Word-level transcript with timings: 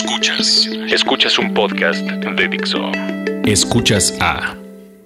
Escuchas. 0.00 0.70
Escuchas 0.92 1.38
un 1.40 1.52
podcast 1.52 2.02
de 2.06 2.48
Dixo. 2.48 2.92
Escuchas 3.44 4.16
a 4.20 4.54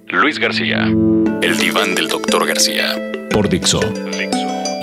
Luis 0.08 0.38
García. 0.38 0.84
El 1.40 1.56
diván 1.56 1.94
del 1.94 2.08
doctor 2.08 2.46
García. 2.46 2.94
Por 3.30 3.48
Dixo. 3.48 3.80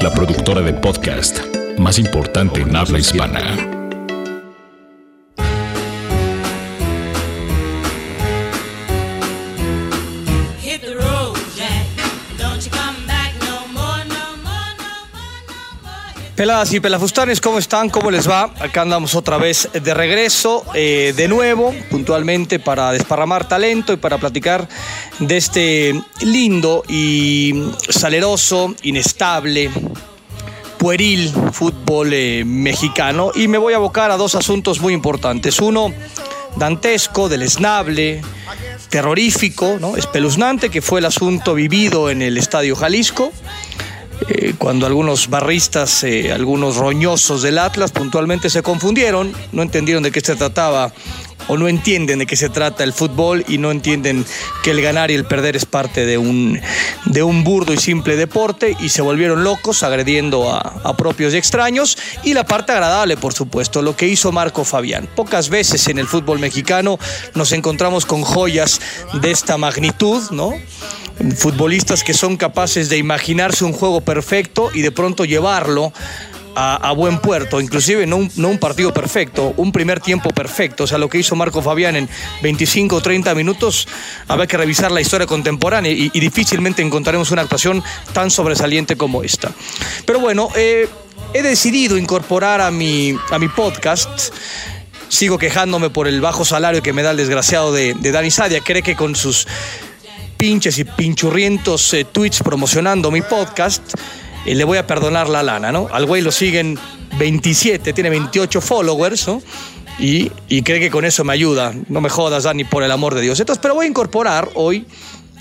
La 0.01 0.11
productora 0.11 0.61
de 0.61 0.73
podcast 0.73 1.45
más 1.77 1.99
importante 1.99 2.61
en 2.61 2.75
habla 2.75 2.97
hispana. 2.97 3.78
Peladas 16.39 16.71
y 16.71 16.79
pelafustanes, 16.79 17.41
¿cómo 17.41 17.59
están? 17.59 17.89
¿Cómo 17.89 18.09
les 18.09 18.29
va? 18.29 18.43
Acá 18.61 18.83
andamos 18.83 19.13
otra 19.13 19.37
vez 19.37 19.67
de 19.73 19.93
regreso, 19.93 20.63
eh, 20.73 21.13
de 21.13 21.27
nuevo, 21.27 21.75
puntualmente 21.89 22.59
para 22.59 22.93
desparramar 22.93 23.49
talento 23.49 23.91
y 23.91 23.97
para 23.97 24.17
platicar 24.19 24.69
de 25.19 25.35
este 25.35 26.01
lindo 26.21 26.85
y 26.87 27.61
saleroso, 27.89 28.73
inestable, 28.83 29.69
pueril 30.77 31.29
fútbol 31.51 32.13
eh, 32.13 32.45
mexicano. 32.45 33.33
Y 33.35 33.49
me 33.49 33.57
voy 33.57 33.73
a 33.73 33.75
abocar 33.75 34.09
a 34.09 34.15
dos 34.15 34.35
asuntos 34.35 34.79
muy 34.79 34.93
importantes. 34.93 35.59
Uno, 35.59 35.93
dantesco, 36.55 37.27
deleznable, 37.27 38.21
terrorífico, 38.87 39.77
espeluznante, 39.97 40.69
que 40.69 40.81
fue 40.81 41.01
el 41.01 41.05
asunto 41.07 41.53
vivido 41.53 42.09
en 42.09 42.21
el 42.21 42.37
Estadio 42.37 42.77
Jalisco 42.77 43.33
eh, 44.29 44.53
cuando 44.57 44.85
algunos 44.85 45.27
barristas, 45.27 46.03
eh, 46.03 46.31
algunos 46.31 46.77
roñosos 46.77 47.41
del 47.41 47.57
Atlas 47.57 47.91
puntualmente 47.91 48.51
se 48.51 48.61
confundieron, 48.61 49.33
no 49.51 49.63
entendieron 49.63 50.03
de 50.03 50.11
qué 50.11 50.21
se 50.21 50.35
trataba 50.35 50.93
o 51.47 51.57
no 51.57 51.67
entienden 51.67 52.19
de 52.19 52.27
qué 52.27 52.35
se 52.35 52.49
trata 52.49 52.83
el 52.83 52.93
fútbol 52.93 53.43
y 53.47 53.57
no 53.57 53.71
entienden 53.71 54.23
que 54.63 54.69
el 54.69 54.83
ganar 54.83 55.09
y 55.09 55.15
el 55.15 55.25
perder 55.25 55.55
es 55.55 55.65
parte 55.65 56.05
de 56.05 56.19
un, 56.19 56.61
de 57.05 57.23
un 57.23 57.43
burdo 57.43 57.73
y 57.73 57.77
simple 57.77 58.15
deporte 58.17 58.77
y 58.79 58.89
se 58.89 59.01
volvieron 59.01 59.43
locos 59.43 59.81
agrediendo 59.81 60.53
a, 60.53 60.59
a 60.59 60.95
propios 60.95 61.33
y 61.33 61.37
extraños. 61.37 61.97
Y 62.23 62.35
la 62.35 62.45
parte 62.45 62.71
agradable, 62.71 63.17
por 63.17 63.33
supuesto, 63.33 63.81
lo 63.81 63.95
que 63.95 64.07
hizo 64.07 64.31
Marco 64.31 64.63
Fabián. 64.63 65.09
Pocas 65.15 65.49
veces 65.49 65.87
en 65.87 65.97
el 65.97 66.05
fútbol 66.05 66.37
mexicano 66.37 66.99
nos 67.33 67.51
encontramos 67.51 68.05
con 68.05 68.21
joyas 68.21 68.79
de 69.19 69.31
esta 69.31 69.57
magnitud, 69.57 70.29
¿no? 70.29 70.53
futbolistas 71.35 72.03
que 72.03 72.13
son 72.13 72.37
capaces 72.37 72.89
de 72.89 72.97
imaginarse 72.97 73.65
un 73.65 73.73
juego 73.73 74.01
perfecto 74.01 74.18
y 74.73 74.81
de 74.81 74.91
pronto 74.91 75.25
llevarlo 75.25 75.93
a, 76.55 76.91
buen 76.91 77.19
puerto, 77.19 77.61
inclusive 77.61 78.05
no 78.05 78.17
un, 78.17 78.57
partido 78.57 78.93
perfecto, 78.93 79.53
un 79.55 79.71
primer 79.71 80.01
tiempo 80.01 80.29
perfecto, 80.31 80.83
o 80.83 80.87
sea, 80.87 80.97
lo 80.97 81.07
que 81.07 81.17
hizo 81.17 81.35
Marco 81.35 81.61
Fabián 81.61 81.95
en 81.95 82.09
25 82.41 82.97
o 82.97 83.01
30 83.01 83.33
minutos, 83.33 83.87
habrá 84.27 84.45
que 84.45 84.57
revisar 84.57 84.91
la 84.91 84.99
historia 84.99 85.25
contemporánea 85.25 85.91
y, 85.91 86.11
y 86.13 86.19
difícilmente 86.19 86.81
encontraremos 86.81 87.31
una 87.31 87.43
actuación 87.43 87.81
tan 88.11 88.29
sobresaliente 88.29 88.97
como 88.97 89.23
esta. 89.23 89.53
Pero 90.05 90.19
bueno, 90.19 90.49
eh, 90.55 90.89
he 91.33 91.41
decidido 91.43 91.97
incorporar 91.97 92.59
a 92.59 92.71
mi, 92.71 93.15
a 93.31 93.39
mi 93.39 93.47
podcast 93.47 94.33
sigo 95.07 95.37
quejándome 95.37 95.89
por 95.89 96.07
el 96.07 96.21
bajo 96.21 96.45
salario 96.45 96.83
que 96.83 96.93
me 96.93 97.03
da 97.03 97.11
el 97.11 97.17
desgraciado 97.17 97.73
de, 97.73 97.95
de 97.95 98.11
Dani 98.11 98.31
Sadia. 98.31 98.61
Cree 98.61 98.83
que 98.83 98.95
con 98.95 99.15
sus 99.15 99.47
pinches 100.39 100.79
y 100.79 100.85
pinchurrientos 100.85 101.93
eh, 101.93 102.05
tweets 102.05 102.41
promocionando 102.41 103.11
mi 103.11 103.21
podcast, 103.21 103.83
eh, 104.45 104.55
le 104.55 104.63
voy 104.63 104.77
a 104.77 104.87
perdonar 104.87 105.27
la 105.27 105.43
lana, 105.43 105.69
¿no? 105.69 105.89
Al 105.91 106.05
güey 106.05 106.21
lo 106.21 106.31
siguen 106.31 106.79
27, 107.19 107.91
tiene 107.91 108.09
28 108.09 108.61
followers, 108.61 109.27
¿no? 109.27 109.41
Y, 109.99 110.31
y 110.47 110.61
cree 110.61 110.79
que 110.79 110.89
con 110.89 111.03
eso 111.03 111.25
me 111.25 111.33
ayuda. 111.33 111.73
No 111.89 111.99
me 111.99 112.09
jodas, 112.09 112.45
Dani, 112.45 112.63
por 112.63 112.83
el 112.83 112.91
amor 112.91 113.15
de 113.15 113.21
Dios. 113.21 113.37
Entonces, 113.41 113.59
pero 113.61 113.75
voy 113.75 113.85
a 113.85 113.89
incorporar 113.89 114.49
hoy 114.53 114.85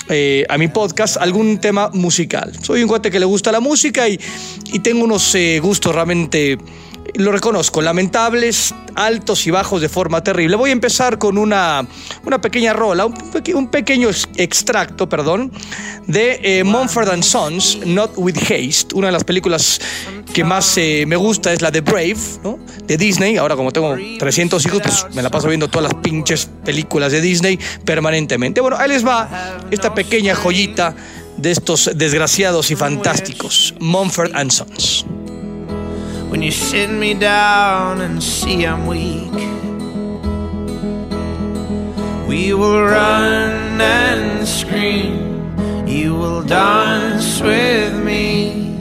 eh, 0.09 0.45
a 0.49 0.59
mi 0.59 0.67
podcast 0.67 1.17
algún 1.17 1.59
tema 1.59 1.91
musical. 1.93 2.53
Soy 2.61 2.83
un 2.83 2.89
cuate 2.89 3.13
que 3.13 3.21
le 3.21 3.27
gusta 3.27 3.53
la 3.53 3.61
música 3.61 4.09
y, 4.09 4.19
y 4.73 4.81
tengo 4.81 5.05
unos 5.05 5.37
gustos 5.63 5.95
realmente, 5.95 6.59
lo 7.15 7.33
reconozco, 7.33 7.81
lamentables, 7.83 8.75
altos 8.95 9.47
y 9.47 9.51
bajos 9.51 9.81
de 9.81 9.89
forma 9.89 10.23
terrible. 10.23 10.57
Voy 10.57 10.71
a 10.71 10.73
empezar 10.73 11.19
con 11.19 11.39
una, 11.39 11.87
una 12.25 12.41
pequeña 12.41 12.73
rola, 12.73 13.07
un, 13.07 13.15
peque- 13.31 13.55
un 13.55 13.69
pequeño 13.69 14.09
ex- 14.09 14.29
extracto, 14.37 15.09
perdón, 15.09 15.53
de 16.07 16.41
eh, 16.43 16.65
Mumford 16.65 17.09
and 17.11 17.23
Sons, 17.23 17.79
Not 17.85 18.13
With 18.17 18.37
Haste, 18.37 18.95
una 18.95 19.09
de 19.09 19.13
las 19.13 19.25
películas 19.25 19.81
que 20.33 20.45
más 20.45 20.77
eh, 20.79 21.05
me 21.07 21.17
gusta 21.17 21.53
es 21.53 21.63
la 21.63 21.71
de 21.71 21.81
Brave, 21.81 22.17
¿no? 22.45 22.59
de 22.85 22.97
Disney. 22.97 23.37
Ahora 23.37 23.57
como 23.57 23.73
tengo 23.73 23.97
300 24.19 24.65
hijos, 24.67 24.81
pues 24.83 25.07
me 25.15 25.23
la 25.23 25.31
paso 25.31 25.49
viendo 25.49 25.69
todas 25.69 25.93
las 25.93 26.03
pinches 26.03 26.49
películas 26.65 27.13
de 27.13 27.21
Disney 27.21 27.59
permanentemente. 27.85 28.61
Bueno, 28.61 28.77
ahí 28.79 28.89
les 28.89 29.07
va 29.07 29.59
esta 29.71 29.95
pequeña 29.95 30.35
joyita 30.35 30.95
de 31.37 31.51
estos 31.53 31.91
desgraciados 31.95 32.71
y 32.71 32.77
fantásticos, 32.77 33.75
Mumford 33.81 34.35
and 34.35 34.51
Sons. 34.51 35.05
When 36.31 36.43
you 36.43 36.51
sit 36.51 36.91
me 36.91 37.15
down 37.15 38.01
and 38.01 38.23
see 38.23 38.67
I'm 38.67 38.87
weak. 38.87 39.33
We 42.29 42.53
will 42.53 42.83
run 42.83 43.81
and 43.81 44.47
scream, 44.47 45.87
you 45.87 46.15
will 46.15 46.43
dance 46.43 47.41
with 47.41 47.95
me. 48.05 48.77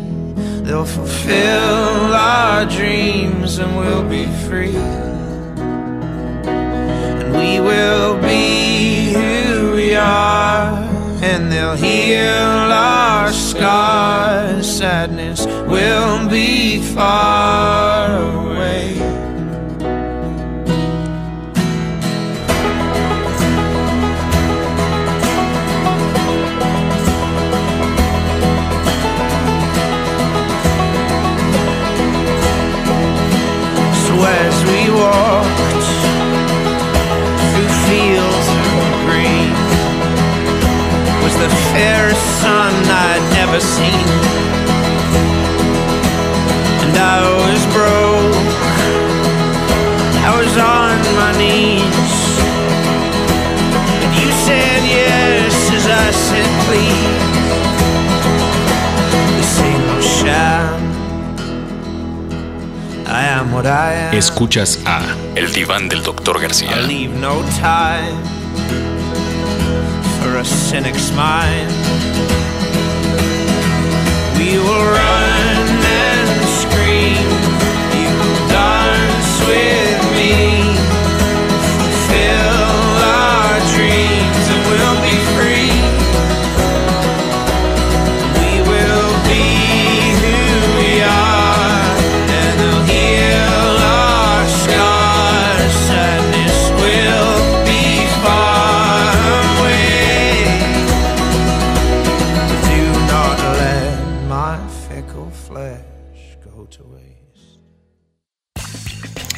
They'll 0.63 0.85
fulfill 0.85 2.13
our 2.13 2.65
dreams 2.65 3.57
and 3.57 3.77
we'll 3.77 4.07
be 4.09 4.25
free. 4.47 4.75
And 7.15 7.31
we 7.31 7.61
will 7.61 8.17
be 8.21 9.13
who 9.13 9.71
we 9.75 9.95
are, 9.95 10.73
and 11.23 11.49
they'll 11.49 11.77
heal 11.77 12.71
our 12.73 13.31
scars. 13.31 14.69
Sadness 14.69 15.45
will 15.45 16.27
be 16.29 16.56
far 16.97 18.09
away. 18.09 18.95
So 34.03 34.13
as 34.25 34.55
we 34.65 34.79
walked 34.89 35.85
through 37.51 37.73
fields 37.85 38.47
of 38.57 38.71
green 39.05 39.53
was 41.21 41.35
the 41.37 41.51
fairest 41.73 42.25
sun 42.41 42.73
I'd 42.89 43.37
ever 43.43 43.59
seen. 43.59 44.46
Escuchas 64.13 64.79
a 64.85 65.01
El 65.33 65.51
diván 65.51 65.89
del 65.89 66.03
doctor 66.03 66.37
I 66.37 66.41
García. 66.41 66.75
leave 66.75 67.11
no 67.19 67.41
time 67.59 68.15
for 70.21 70.37
a 70.37 70.45
cynic's 70.45 71.11
mind. 71.13 71.71
We 74.37 74.59
will 74.59 74.85
run 74.91 75.16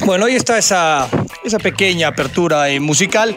Bueno, 0.04 0.26
ahí 0.26 0.34
está 0.34 0.58
esa, 0.58 1.08
esa 1.44 1.58
pequeña 1.58 2.08
apertura 2.08 2.68
eh, 2.70 2.80
musical. 2.80 3.36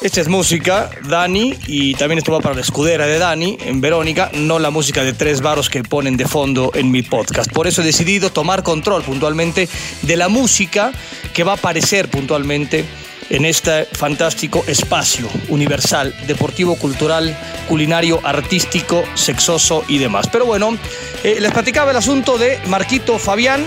Esta 0.00 0.20
es 0.20 0.28
música, 0.28 0.90
Dani, 1.08 1.54
y 1.66 1.94
también 1.94 2.18
esto 2.18 2.32
va 2.32 2.40
para 2.40 2.54
la 2.54 2.60
escudera 2.60 3.06
de 3.06 3.18
Dani, 3.18 3.56
en 3.60 3.80
Verónica, 3.80 4.30
no 4.34 4.58
la 4.58 4.70
música 4.70 5.02
de 5.02 5.12
tres 5.12 5.40
varos 5.40 5.70
que 5.70 5.82
ponen 5.82 6.16
de 6.16 6.26
fondo 6.26 6.72
en 6.74 6.90
mi 6.90 7.02
podcast. 7.02 7.50
Por 7.50 7.66
eso 7.66 7.80
he 7.80 7.84
decidido 7.84 8.30
tomar 8.30 8.62
control 8.62 9.02
puntualmente 9.02 9.68
de 10.02 10.16
la 10.16 10.28
música 10.28 10.92
que 11.32 11.42
va 11.42 11.52
a 11.52 11.56
aparecer 11.56 12.10
puntualmente 12.10 12.84
en 13.30 13.44
este 13.44 13.84
fantástico 13.84 14.64
espacio 14.66 15.28
universal, 15.48 16.14
deportivo, 16.26 16.76
cultural, 16.76 17.36
culinario, 17.68 18.20
artístico, 18.24 19.02
sexoso 19.14 19.84
y 19.88 19.98
demás. 19.98 20.28
Pero 20.30 20.46
bueno, 20.46 20.76
eh, 21.22 21.38
les 21.40 21.52
platicaba 21.52 21.90
el 21.90 21.96
asunto 21.96 22.38
de 22.38 22.58
Marquito 22.66 23.18
Fabián, 23.18 23.64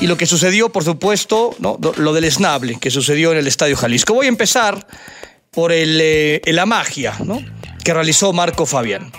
y 0.00 0.06
lo 0.06 0.16
que 0.16 0.26
sucedió, 0.26 0.70
por 0.70 0.84
supuesto, 0.84 1.54
¿no? 1.60 1.78
lo 1.96 2.12
del 2.12 2.24
esnable 2.24 2.78
que 2.80 2.90
sucedió 2.90 3.32
en 3.32 3.38
el 3.38 3.46
Estadio 3.46 3.76
Jalisco. 3.76 4.14
Voy 4.14 4.26
a 4.26 4.28
empezar 4.28 4.86
por 5.50 5.72
el, 5.72 5.98
eh, 6.00 6.42
la 6.46 6.66
magia 6.66 7.14
¿no? 7.24 7.40
que 7.82 7.94
realizó 7.94 8.32
Marco 8.32 8.66
Fabián. 8.66 9.12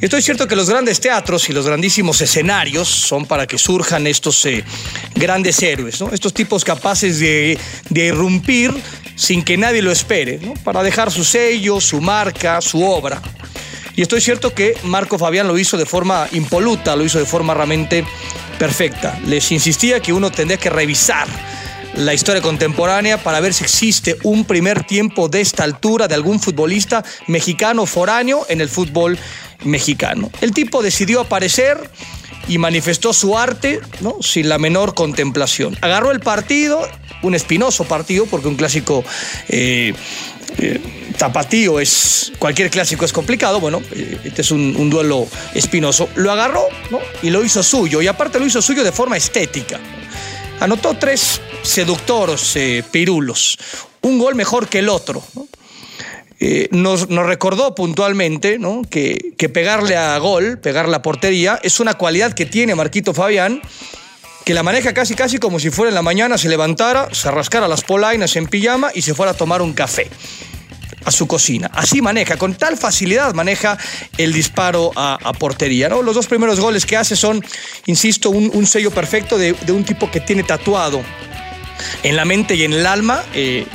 Estoy 0.00 0.20
cierto 0.20 0.46
que 0.46 0.56
los 0.56 0.68
grandes 0.68 1.00
teatros 1.00 1.48
y 1.48 1.54
los 1.54 1.66
grandísimos 1.66 2.20
escenarios 2.20 2.86
son 2.86 3.24
para 3.24 3.46
que 3.46 3.56
surjan 3.56 4.06
estos 4.06 4.44
eh, 4.44 4.62
grandes 5.14 5.62
héroes, 5.62 6.00
¿no? 6.02 6.10
estos 6.12 6.34
tipos 6.34 6.64
capaces 6.64 7.18
de, 7.18 7.58
de, 7.88 8.06
irrumpir 8.06 8.74
sin 9.16 9.42
que 9.42 9.56
nadie 9.56 9.82
lo 9.82 9.90
espere, 9.90 10.38
para 10.62 10.84
dejar 10.84 11.10
su 11.10 11.24
sello, 11.24 11.80
su 11.80 12.00
marca, 12.00 12.60
su 12.60 12.84
obra. 12.84 13.20
Y 13.96 14.02
estoy 14.02 14.20
cierto 14.20 14.54
que 14.54 14.76
Marco 14.84 15.18
Fabián 15.18 15.48
lo 15.48 15.58
hizo 15.58 15.76
de 15.76 15.86
forma 15.86 16.28
impoluta, 16.32 16.94
lo 16.94 17.04
hizo 17.04 17.18
de 17.18 17.24
forma 17.24 17.54
realmente 17.54 18.04
perfecta. 18.58 19.18
Les 19.26 19.50
insistía 19.50 20.00
que 20.00 20.12
uno 20.12 20.30
tendría 20.30 20.58
que 20.58 20.70
revisar 20.70 21.26
la 21.96 22.12
historia 22.12 22.42
contemporánea 22.42 23.22
para 23.22 23.40
ver 23.40 23.54
si 23.54 23.64
existe 23.64 24.18
un 24.22 24.44
primer 24.44 24.84
tiempo 24.84 25.28
de 25.28 25.40
esta 25.40 25.64
altura 25.64 26.08
de 26.08 26.14
algún 26.14 26.40
futbolista 26.40 27.02
mexicano 27.26 27.86
foráneo 27.86 28.44
en 28.50 28.60
el 28.60 28.68
fútbol 28.68 29.18
mexicano. 29.64 30.30
El 30.42 30.52
tipo 30.52 30.82
decidió 30.82 31.22
aparecer 31.22 31.90
y 32.48 32.58
manifestó 32.58 33.14
su 33.14 33.36
arte 33.38 33.80
sin 34.20 34.50
la 34.50 34.58
menor 34.58 34.94
contemplación. 34.94 35.76
Agarró 35.80 36.12
el 36.12 36.20
partido, 36.20 36.86
un 37.26 37.34
espinoso 37.34 37.84
partido, 37.84 38.26
porque 38.26 38.48
un 38.48 38.56
clásico 38.56 39.04
eh, 39.48 39.92
eh, 40.58 40.80
tapatío 41.18 41.80
es. 41.80 42.32
cualquier 42.38 42.70
clásico 42.70 43.04
es 43.04 43.12
complicado. 43.12 43.60
Bueno, 43.60 43.82
eh, 43.92 44.18
este 44.24 44.42
es 44.42 44.50
un, 44.50 44.90
duelo 44.90 45.26
espinoso. 45.54 46.08
Lo 46.16 46.30
agarró 46.32 46.66
y 47.22 47.30
lo 47.30 47.44
hizo 47.44 47.62
suyo, 47.62 48.00
y 48.00 48.06
aparte 48.06 48.38
lo 48.38 48.46
hizo 48.46 48.62
suyo 48.62 48.84
de 48.84 48.92
forma 48.92 49.16
estética. 49.16 49.78
Anotó 50.60 50.96
tres 50.96 51.40
seductores 51.62 52.56
eh, 52.56 52.82
pirulos, 52.90 53.58
un 54.02 54.18
gol 54.18 54.34
mejor 54.34 54.68
que 54.68 54.78
el 54.78 54.88
otro. 54.88 55.22
¿no? 55.34 55.46
Nos, 56.70 57.08
nos, 57.08 57.26
recordó 57.26 57.74
puntualmente 57.74 58.58
¿no? 58.58 58.82
que, 58.88 59.32
que, 59.38 59.48
pegarle 59.48 59.96
a 59.96 60.18
gol, 60.18 60.58
pegar 60.58 60.86
la 60.86 61.00
portería, 61.00 61.58
es 61.62 61.80
una 61.80 61.94
cualidad 61.94 62.34
que 62.34 62.44
tiene 62.44 62.74
Marquito 62.74 63.14
Fabián, 63.14 63.62
que 64.46 64.54
la 64.54 64.62
maneja 64.62 64.94
casi 64.94 65.16
casi 65.16 65.38
como 65.38 65.58
si 65.58 65.70
fuera 65.70 65.88
en 65.88 65.96
la 65.96 66.02
mañana, 66.02 66.38
se 66.38 66.48
levantara, 66.48 67.12
se 67.12 67.28
rascara 67.32 67.66
las 67.66 67.82
polainas 67.82 68.36
en 68.36 68.46
pijama 68.46 68.92
y 68.94 69.02
se 69.02 69.12
fuera 69.12 69.32
a 69.32 69.34
tomar 69.34 69.60
un 69.60 69.72
café 69.72 70.08
a 71.04 71.10
su 71.10 71.26
cocina. 71.26 71.68
Así 71.74 72.00
maneja, 72.00 72.36
con 72.36 72.54
tal 72.54 72.76
facilidad 72.76 73.34
maneja 73.34 73.76
el 74.18 74.32
disparo 74.32 74.92
a, 74.94 75.32
portería. 75.36 75.88
¿no? 75.88 76.00
Los 76.00 76.14
dos 76.14 76.28
primeros 76.28 76.60
goles 76.60 76.86
que 76.86 76.96
hace 76.96 77.16
son, 77.16 77.44
insisto, 77.86 78.30
un, 78.30 78.66
sello 78.66 78.92
perfecto 78.92 79.36
de, 79.36 79.52
de, 79.52 79.72
un 79.72 79.82
tipo 79.82 80.12
que 80.12 80.20
tiene 80.20 80.44
tatuado 80.44 81.02
en 82.04 82.14
la 82.14 82.24
mente 82.24 82.54
y 82.54 82.62
en 82.62 82.72
el 82.72 82.86
alma. 82.86 83.24
Eh, 83.34 83.66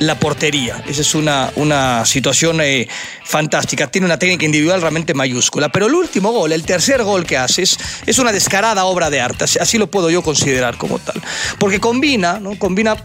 la 0.00 0.18
portería. 0.18 0.82
Esa 0.88 1.02
es 1.02 1.14
una, 1.14 1.52
una 1.56 2.04
situación 2.04 2.60
eh, 2.60 2.88
fantástica. 3.24 3.86
Tiene 3.86 4.06
una 4.06 4.18
técnica 4.18 4.44
individual 4.44 4.80
realmente 4.80 5.14
mayúscula. 5.14 5.68
Pero 5.68 5.86
el 5.86 5.94
último 5.94 6.32
gol, 6.32 6.52
el 6.52 6.64
tercer 6.64 7.04
gol 7.04 7.24
que 7.24 7.36
haces, 7.36 7.78
es 8.06 8.18
una 8.18 8.32
descarada 8.32 8.84
obra 8.84 9.10
de 9.10 9.20
arte. 9.20 9.44
Así 9.44 9.78
lo 9.78 9.90
puedo 9.90 10.10
yo 10.10 10.22
considerar 10.22 10.76
como 10.78 10.98
tal. 10.98 11.20
Porque 11.58 11.78
combina, 11.78 12.40
¿no? 12.40 12.58
Combina 12.58 12.96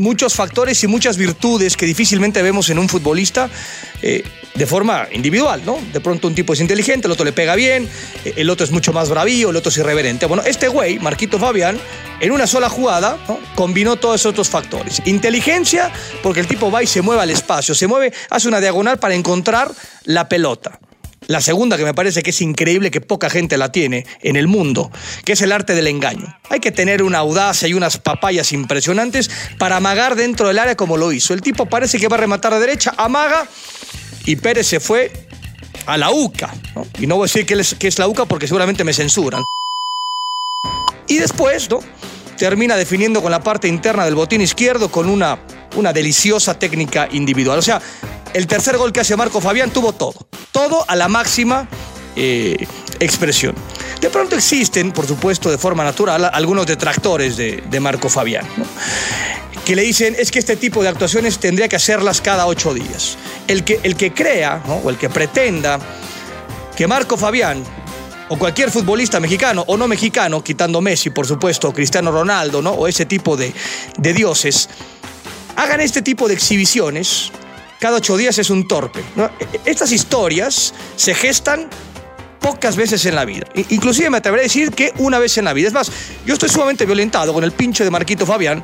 muchos 0.00 0.34
factores 0.34 0.82
y 0.82 0.86
muchas 0.86 1.16
virtudes 1.16 1.76
que 1.76 1.86
difícilmente 1.86 2.42
vemos 2.42 2.70
en 2.70 2.78
un 2.78 2.88
futbolista. 2.88 3.48
Eh, 4.02 4.24
de 4.54 4.66
forma 4.66 5.06
individual, 5.12 5.62
¿no? 5.64 5.78
De 5.92 6.00
pronto 6.00 6.26
un 6.26 6.34
tipo 6.34 6.52
es 6.52 6.60
inteligente, 6.60 7.06
el 7.06 7.12
otro 7.12 7.24
le 7.24 7.32
pega 7.32 7.54
bien, 7.54 7.88
el 8.24 8.50
otro 8.50 8.64
es 8.64 8.72
mucho 8.72 8.92
más 8.92 9.08
bravío, 9.08 9.50
el 9.50 9.56
otro 9.56 9.70
es 9.70 9.76
irreverente. 9.78 10.26
Bueno, 10.26 10.42
este 10.44 10.66
güey, 10.66 10.98
Marquito 10.98 11.38
Fabián, 11.38 11.78
en 12.18 12.32
una 12.32 12.46
sola 12.48 12.68
jugada, 12.68 13.16
combinó 13.54 13.96
todos 13.96 14.20
esos 14.20 14.30
otros 14.32 14.48
factores. 14.48 15.02
Inteligencia, 15.06 15.92
porque 16.22 16.40
el 16.40 16.48
tipo 16.48 16.70
va 16.70 16.82
y 16.82 16.86
se 16.86 17.00
mueve 17.00 17.22
al 17.22 17.30
espacio, 17.30 17.74
se 17.74 17.86
mueve, 17.86 18.12
hace 18.28 18.48
una 18.48 18.60
diagonal 18.60 18.98
para 18.98 19.14
encontrar 19.14 19.70
la 20.04 20.28
pelota. 20.28 20.80
La 21.30 21.40
segunda, 21.40 21.76
que 21.76 21.84
me 21.84 21.94
parece 21.94 22.24
que 22.24 22.30
es 22.30 22.42
increíble, 22.42 22.90
que 22.90 23.00
poca 23.00 23.30
gente 23.30 23.56
la 23.56 23.70
tiene 23.70 24.04
en 24.20 24.34
el 24.34 24.48
mundo, 24.48 24.90
que 25.24 25.34
es 25.34 25.42
el 25.42 25.52
arte 25.52 25.76
del 25.76 25.86
engaño. 25.86 26.26
Hay 26.48 26.58
que 26.58 26.72
tener 26.72 27.04
una 27.04 27.18
audacia 27.18 27.68
y 27.68 27.74
unas 27.74 27.98
papayas 27.98 28.50
impresionantes 28.50 29.30
para 29.56 29.76
amagar 29.76 30.16
dentro 30.16 30.48
del 30.48 30.58
área 30.58 30.74
como 30.74 30.96
lo 30.96 31.12
hizo. 31.12 31.32
El 31.32 31.40
tipo 31.40 31.66
parece 31.66 32.00
que 32.00 32.08
va 32.08 32.16
a 32.16 32.18
rematar 32.18 32.52
a 32.52 32.58
derecha, 32.58 32.94
amaga 32.96 33.46
y 34.26 34.34
Pérez 34.34 34.66
se 34.66 34.80
fue 34.80 35.12
a 35.86 35.96
la 35.96 36.10
UCA. 36.10 36.52
Y 36.98 37.06
no 37.06 37.14
voy 37.14 37.26
a 37.26 37.26
decir 37.26 37.46
que 37.46 37.54
es, 37.54 37.76
que 37.76 37.86
es 37.86 38.00
la 38.00 38.08
UCA 38.08 38.24
porque 38.24 38.48
seguramente 38.48 38.82
me 38.82 38.92
censuran. 38.92 39.44
Y 41.06 41.18
después, 41.18 41.70
¿no? 41.70 41.78
Termina 42.38 42.74
definiendo 42.74 43.22
con 43.22 43.30
la 43.30 43.40
parte 43.40 43.68
interna 43.68 44.04
del 44.04 44.16
botín 44.16 44.40
izquierdo 44.40 44.90
con 44.90 45.08
una, 45.08 45.38
una 45.76 45.92
deliciosa 45.92 46.58
técnica 46.58 47.08
individual. 47.12 47.60
O 47.60 47.62
sea, 47.62 47.80
el 48.34 48.48
tercer 48.48 48.76
gol 48.76 48.92
que 48.92 48.98
hace 48.98 49.16
Marco 49.16 49.40
Fabián 49.40 49.70
tuvo 49.70 49.92
todo. 49.92 50.26
Todo 50.52 50.84
a 50.88 50.96
la 50.96 51.08
máxima 51.08 51.68
eh, 52.16 52.66
expresión. 52.98 53.54
De 54.00 54.10
pronto 54.10 54.36
existen, 54.36 54.92
por 54.92 55.06
supuesto, 55.06 55.50
de 55.50 55.58
forma 55.58 55.84
natural, 55.84 56.30
algunos 56.32 56.66
detractores 56.66 57.36
de, 57.36 57.80
Marco 57.80 58.08
Fabián. 58.08 58.46
que 59.64 59.76
le 59.76 59.82
dicen 59.82 60.16
es 60.18 60.30
que 60.30 60.38
este 60.38 60.56
tipo 60.56 60.82
de 60.82 60.88
actuaciones 60.88 61.38
tendría 61.38 61.68
que 61.68 61.76
hacerlas 61.76 62.20
cada 62.20 62.46
ocho 62.46 62.74
días. 62.74 63.16
El 63.46 63.62
que, 63.64 63.80
el 63.82 63.96
que 63.96 64.12
crea 64.12 64.62
o 64.84 64.90
el 64.90 64.96
que 64.96 65.08
pretenda 65.08 65.78
que 66.76 66.86
Marco 66.86 67.16
Fabián 67.16 67.62
o 68.28 68.38
cualquier 68.38 68.70
futbolista 68.70 69.20
mexicano 69.20 69.64
o 69.66 69.76
no 69.76 69.86
mexicano, 69.86 70.42
quitando 70.42 70.80
Messi, 70.80 71.10
por 71.10 71.26
supuesto, 71.26 71.72
Cristiano 71.72 72.10
Ronaldo, 72.10 72.62
¿no? 72.62 72.70
o 72.70 72.86
ese 72.88 73.04
tipo 73.04 73.36
de 73.36 73.52
dioses, 73.98 74.68
hagan 75.56 75.80
este 75.80 76.00
tipo 76.00 76.28
de 76.28 76.34
exhibiciones, 76.34 77.32
cada 77.80 77.96
ocho 77.96 78.16
días 78.16 78.38
es 78.38 78.50
un 78.50 78.68
torpe. 78.68 79.02
¿no? 79.16 79.28
Estas 79.64 79.90
historias 79.90 80.72
se 80.96 81.14
gestan 81.14 81.68
pocas 82.38 82.76
veces 82.76 83.04
en 83.06 83.14
la 83.14 83.24
vida. 83.24 83.46
Inclusive 83.70 84.10
me 84.10 84.18
atreveré 84.18 84.42
a 84.42 84.44
decir 84.44 84.70
que 84.70 84.92
una 84.98 85.18
vez 85.18 85.36
en 85.38 85.46
la 85.46 85.52
vida. 85.52 85.68
Es 85.68 85.74
más, 85.74 85.90
yo 86.26 86.34
estoy 86.34 86.48
sumamente 86.48 86.86
violentado 86.86 87.32
con 87.32 87.42
el 87.42 87.52
pinche 87.52 87.82
de 87.84 87.90
Marquito 87.90 88.26
Fabián, 88.26 88.62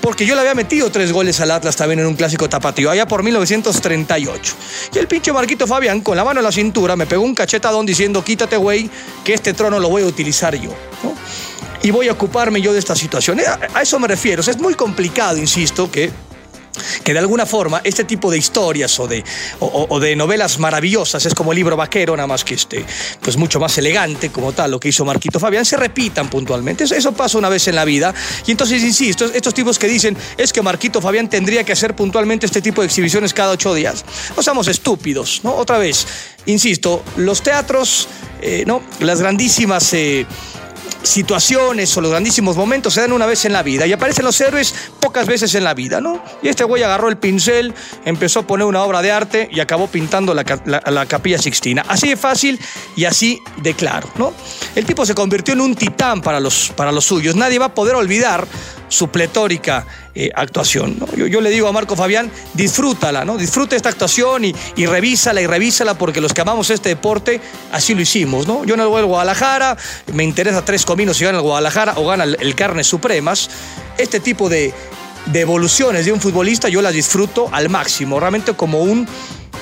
porque 0.00 0.26
yo 0.26 0.34
le 0.34 0.42
había 0.42 0.54
metido 0.54 0.90
tres 0.90 1.12
goles 1.12 1.40
al 1.40 1.50
Atlas 1.50 1.76
también 1.76 2.00
en 2.00 2.06
un 2.06 2.14
clásico 2.14 2.48
tapatío, 2.48 2.90
allá 2.90 3.08
por 3.08 3.22
1938. 3.22 4.54
Y 4.94 4.98
el 4.98 5.08
pinche 5.08 5.32
Marquito 5.32 5.66
Fabián, 5.66 6.00
con 6.00 6.16
la 6.16 6.24
mano 6.24 6.40
en 6.40 6.44
la 6.44 6.52
cintura, 6.52 6.94
me 6.94 7.06
pegó 7.06 7.22
un 7.22 7.34
cachetadón 7.34 7.86
diciendo, 7.86 8.22
quítate, 8.22 8.56
güey, 8.56 8.90
que 9.24 9.34
este 9.34 9.54
trono 9.54 9.80
lo 9.80 9.88
voy 9.88 10.02
a 10.02 10.06
utilizar 10.06 10.54
yo. 10.54 10.70
Y 11.82 11.90
voy 11.90 12.08
a 12.08 12.12
ocuparme 12.12 12.60
yo 12.60 12.72
de 12.72 12.78
esta 12.78 12.94
situación. 12.94 13.40
A 13.74 13.82
eso 13.82 13.98
me 13.98 14.08
refiero. 14.08 14.42
Es 14.42 14.58
muy 14.58 14.74
complicado, 14.74 15.38
insisto, 15.38 15.90
que 15.90 16.10
que 17.02 17.12
de 17.12 17.18
alguna 17.18 17.46
forma 17.46 17.80
este 17.84 18.04
tipo 18.04 18.30
de 18.30 18.38
historias 18.38 18.98
o 18.98 19.06
de, 19.06 19.24
o, 19.60 20.00
de 20.00 20.16
novelas 20.16 20.58
maravillosas, 20.58 21.24
es 21.26 21.34
como 21.34 21.52
el 21.52 21.56
libro 21.56 21.76
vaquero, 21.76 22.16
nada 22.16 22.26
más 22.26 22.44
que 22.44 22.54
este, 22.54 22.84
pues 23.20 23.36
mucho 23.36 23.60
más 23.60 23.76
elegante 23.78 24.30
como 24.30 24.52
tal, 24.52 24.70
lo 24.70 24.80
que 24.80 24.88
hizo 24.88 25.04
Marquito 25.04 25.38
Fabián, 25.40 25.64
se 25.64 25.76
repitan 25.76 26.28
puntualmente. 26.28 26.84
Eso, 26.84 27.12
pasa 27.12 27.38
una 27.38 27.48
vez 27.48 27.68
en 27.68 27.74
la 27.74 27.84
vida. 27.84 28.14
Y 28.46 28.50
entonces, 28.50 28.82
insisto, 28.82 29.26
estos 29.26 29.54
tipos 29.54 29.78
que 29.78 29.86
dicen 29.88 30.16
es 30.36 30.52
que 30.52 30.62
Marquito 30.62 31.00
Fabián 31.00 31.28
tendría 31.28 31.64
que 31.64 31.72
hacer 31.72 31.94
puntualmente 31.94 32.46
este 32.46 32.60
tipo 32.60 32.80
de 32.80 32.86
exhibiciones 32.86 33.32
cada 33.32 33.52
ocho 33.52 33.74
días. 33.74 34.04
No 34.36 34.42
somos 34.42 34.68
estúpidos, 34.68 35.40
¿no? 35.44 35.54
Otra 35.54 35.78
vez, 35.78 36.06
insisto, 36.46 37.02
los 37.16 37.42
teatros, 37.42 38.08
eh, 38.42 38.64
¿no? 38.66 38.82
Las 39.00 39.20
grandísimas... 39.20 39.92
Eh, 39.94 40.26
situaciones 41.04 41.96
o 41.96 42.00
los 42.00 42.10
grandísimos 42.10 42.56
momentos 42.56 42.94
se 42.94 43.02
dan 43.02 43.12
una 43.12 43.26
vez 43.26 43.44
en 43.44 43.52
la 43.52 43.62
vida 43.62 43.86
y 43.86 43.92
aparecen 43.92 44.24
los 44.24 44.40
héroes 44.40 44.74
pocas 44.98 45.26
veces 45.26 45.54
en 45.54 45.64
la 45.64 45.74
vida, 45.74 46.00
¿no? 46.00 46.22
Y 46.42 46.48
este 46.48 46.64
güey 46.64 46.82
agarró 46.82 47.08
el 47.08 47.18
pincel, 47.18 47.74
empezó 48.04 48.40
a 48.40 48.46
poner 48.46 48.66
una 48.66 48.82
obra 48.82 49.02
de 49.02 49.12
arte 49.12 49.48
y 49.52 49.60
acabó 49.60 49.86
pintando 49.86 50.34
la, 50.34 50.44
la, 50.64 50.82
la, 50.90 51.06
capilla 51.06 51.38
sixtina. 51.38 51.84
Así 51.88 52.08
de 52.08 52.16
fácil 52.16 52.58
y 52.96 53.04
así 53.04 53.40
de 53.58 53.74
claro, 53.74 54.08
¿no? 54.16 54.32
El 54.74 54.86
tipo 54.86 55.04
se 55.04 55.14
convirtió 55.14 55.54
en 55.54 55.60
un 55.60 55.74
titán 55.74 56.22
para 56.22 56.40
los, 56.40 56.72
para 56.74 56.90
los 56.90 57.04
suyos. 57.04 57.36
Nadie 57.36 57.58
va 57.58 57.66
a 57.66 57.74
poder 57.74 57.94
olvidar 57.94 58.46
su 58.88 59.08
pletórica 59.08 59.86
eh, 60.14 60.30
actuación. 60.34 60.98
Yo, 61.16 61.40
le 61.40 61.50
digo 61.50 61.68
a 61.68 61.72
Marco 61.72 61.96
Fabián, 61.96 62.30
disfrútala, 62.54 63.24
¿no? 63.24 63.36
Disfruta 63.36 63.76
esta 63.76 63.88
actuación 63.88 64.44
y, 64.44 64.54
y, 64.76 64.86
revísala 64.86 65.40
y 65.40 65.46
revísala 65.46 65.94
porque 65.94 66.20
los 66.20 66.32
que 66.32 66.40
amamos 66.40 66.70
este 66.70 66.90
deporte 66.90 67.40
así 67.72 67.94
lo 67.94 68.00
hicimos, 68.00 68.46
¿no? 68.46 68.64
Yo 68.64 68.76
no 68.76 68.88
voy 68.88 69.00
al 69.00 69.06
Guadalajara, 69.06 69.76
me 70.12 70.24
interesa 70.24 70.64
tres 70.64 70.84
cominos 70.84 71.16
si 71.16 71.24
gana 71.24 71.38
el 71.38 71.42
Guadalajara 71.42 71.94
o 71.96 72.06
gana 72.06 72.24
el, 72.24 72.36
el 72.40 72.54
Carnes 72.54 72.86
Supremas. 72.86 73.50
Este 73.98 74.20
tipo 74.20 74.48
de, 74.48 74.72
de 75.26 75.40
evoluciones 75.40 76.04
de 76.04 76.12
un 76.12 76.20
futbolista 76.20 76.68
yo 76.68 76.82
las 76.82 76.92
disfruto 76.92 77.48
al 77.52 77.68
máximo, 77.68 78.20
realmente 78.20 78.54
como 78.54 78.82
un 78.82 79.06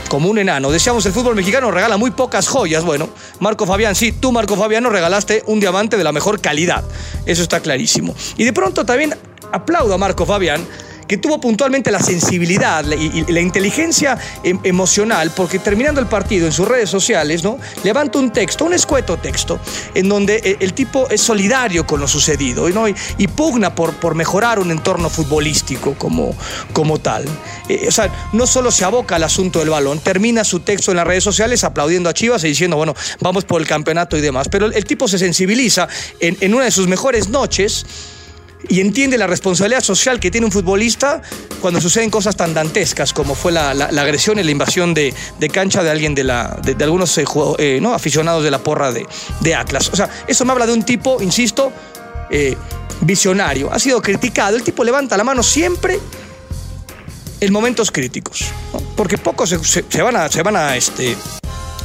como 0.09 0.28
un 0.28 0.37
enano. 0.37 0.71
Decíamos, 0.71 1.06
el 1.06 1.12
fútbol 1.12 1.35
mexicano 1.35 1.71
regala 1.71 1.97
muy 1.97 2.11
pocas 2.11 2.47
joyas. 2.47 2.85
Bueno, 2.85 3.09
Marco 3.40 3.64
Fabián, 3.64 3.94
sí, 3.94 4.12
tú, 4.12 4.30
Marco 4.30 4.56
Fabián, 4.56 4.82
nos 4.82 4.92
regalaste 4.92 5.42
un 5.47 5.59
diamante 5.59 5.97
de 5.97 6.04
la 6.04 6.12
mejor 6.12 6.38
calidad. 6.42 6.85
Eso 7.25 7.42
está 7.42 7.61
clarísimo. 7.61 8.14
Y 8.37 8.44
de 8.44 8.52
pronto 8.52 8.85
también 8.85 9.14
aplaudo 9.52 9.94
a 9.94 9.99
Marco 9.99 10.26
Fabián 10.26 10.66
que 11.12 11.18
tuvo 11.18 11.38
puntualmente 11.38 11.90
la 11.90 12.00
sensibilidad 12.00 12.85
y, 12.90 13.30
la 13.30 13.40
inteligencia 13.40 14.18
em- 14.42 14.59
emocional, 14.62 15.30
porque 15.37 15.59
terminando 15.59 16.00
el 16.00 16.06
partido 16.06 16.47
en 16.47 16.52
sus 16.52 16.66
redes 16.66 16.88
sociales, 16.88 17.42
¿no? 17.42 17.59
Levanta 17.85 18.18
un 18.18 18.32
texto, 18.32 18.64
un 18.64 18.73
escueto 18.73 19.18
texto, 19.18 19.61
en 19.94 20.09
donde 20.09 20.37
eh, 20.37 20.56
el 20.61 20.73
tipo 20.73 21.11
es 21.11 21.21
solidario 21.21 21.87
con 21.87 22.00
lo 22.00 22.09
sucedido 22.09 22.66
y, 23.18 23.28
pugna 23.28 23.75
por, 23.75 24.14
mejorar 24.14 24.59
un 24.59 24.71
entorno 24.71 25.11
futbolístico 25.11 25.97
como, 25.99 26.35
tal. 26.99 27.26
Eh, 27.68 27.85
o 27.88 27.92
sea, 27.92 28.11
no 28.32 28.47
solo 28.47 28.71
se 28.71 28.87
aboca 28.87 29.16
al 29.16 29.25
asunto 29.25 29.59
del 29.59 29.68
balón, 29.68 29.99
termina 29.99 30.44
su 30.44 30.61
texto 30.61 30.92
en 30.92 30.97
las 30.97 31.06
redes 31.06 31.25
sociales 31.25 31.62
aplaudiendo 31.62 32.09
a 32.09 32.14
Chivas 32.14 32.42
y 32.44 32.49
diciendo, 32.49 32.78
bueno, 32.78 32.94
vamos 33.21 33.44
por 33.44 33.61
el 33.61 33.66
campeonato 33.66 34.16
y 34.16 34.23
demás. 34.23 34.49
Pero 34.49 34.64
el, 34.64 34.85
tipo 34.87 35.09
se 35.09 35.18
sensibiliza 35.18 35.88
en, 36.21 36.38
en 36.40 36.54
una 36.54 36.64
de 36.64 36.71
sus 36.71 36.88
mejores 36.88 37.28
noches 37.28 37.85
y 38.69 38.81
entiende 38.81 39.19
la 39.19 39.26
responsabilidad 39.26 39.83
social 39.83 40.21
que 40.21 40.31
tiene 40.31 40.47
un 40.47 40.52
futbolista 40.52 41.21
cuando 41.61 41.81
suceden 41.81 42.11
cosas 42.11 42.37
tan 42.37 42.54
dantescas 42.54 43.12
como 43.12 43.35
fue 43.35 43.52
la, 43.52 43.71
agresión 43.71 44.38
y 44.38 44.42
la 44.42 44.50
invasión 44.50 44.95
de, 44.95 45.14
cancha 45.52 45.83
de 45.83 45.90
alguien 45.90 46.14
de, 46.14 46.25
la, 46.25 46.61
algunos 46.81 47.16
eh, 47.19 47.25
eh, 47.59 47.83
aficionados 47.92 48.45
de 48.45 48.50
la 48.50 48.59
porra 48.59 48.92
de, 48.92 49.54
Atlas. 49.54 49.90
O 49.92 49.97
sea, 49.97 50.09
eso 50.26 50.45
me 50.45 50.52
habla 50.52 50.66
de 50.66 50.73
un 50.73 50.83
tipo, 50.83 51.21
insisto, 51.23 51.73
eh, 52.31 52.57
visionario. 53.02 53.71
Ha 53.73 53.78
sido 53.78 54.00
criticado. 54.00 54.57
El 54.57 54.62
tipo 54.62 54.83
levanta 54.83 55.16
la 55.16 55.25
mano 55.25 55.42
siempre 55.42 55.99
en 57.40 57.52
momentos 57.52 57.90
críticos. 57.90 58.47
Porque 58.97 59.19
pocos 59.19 59.50
se, 59.50 60.02
van 60.02 60.57
a, 60.57 60.76
este, 60.76 61.16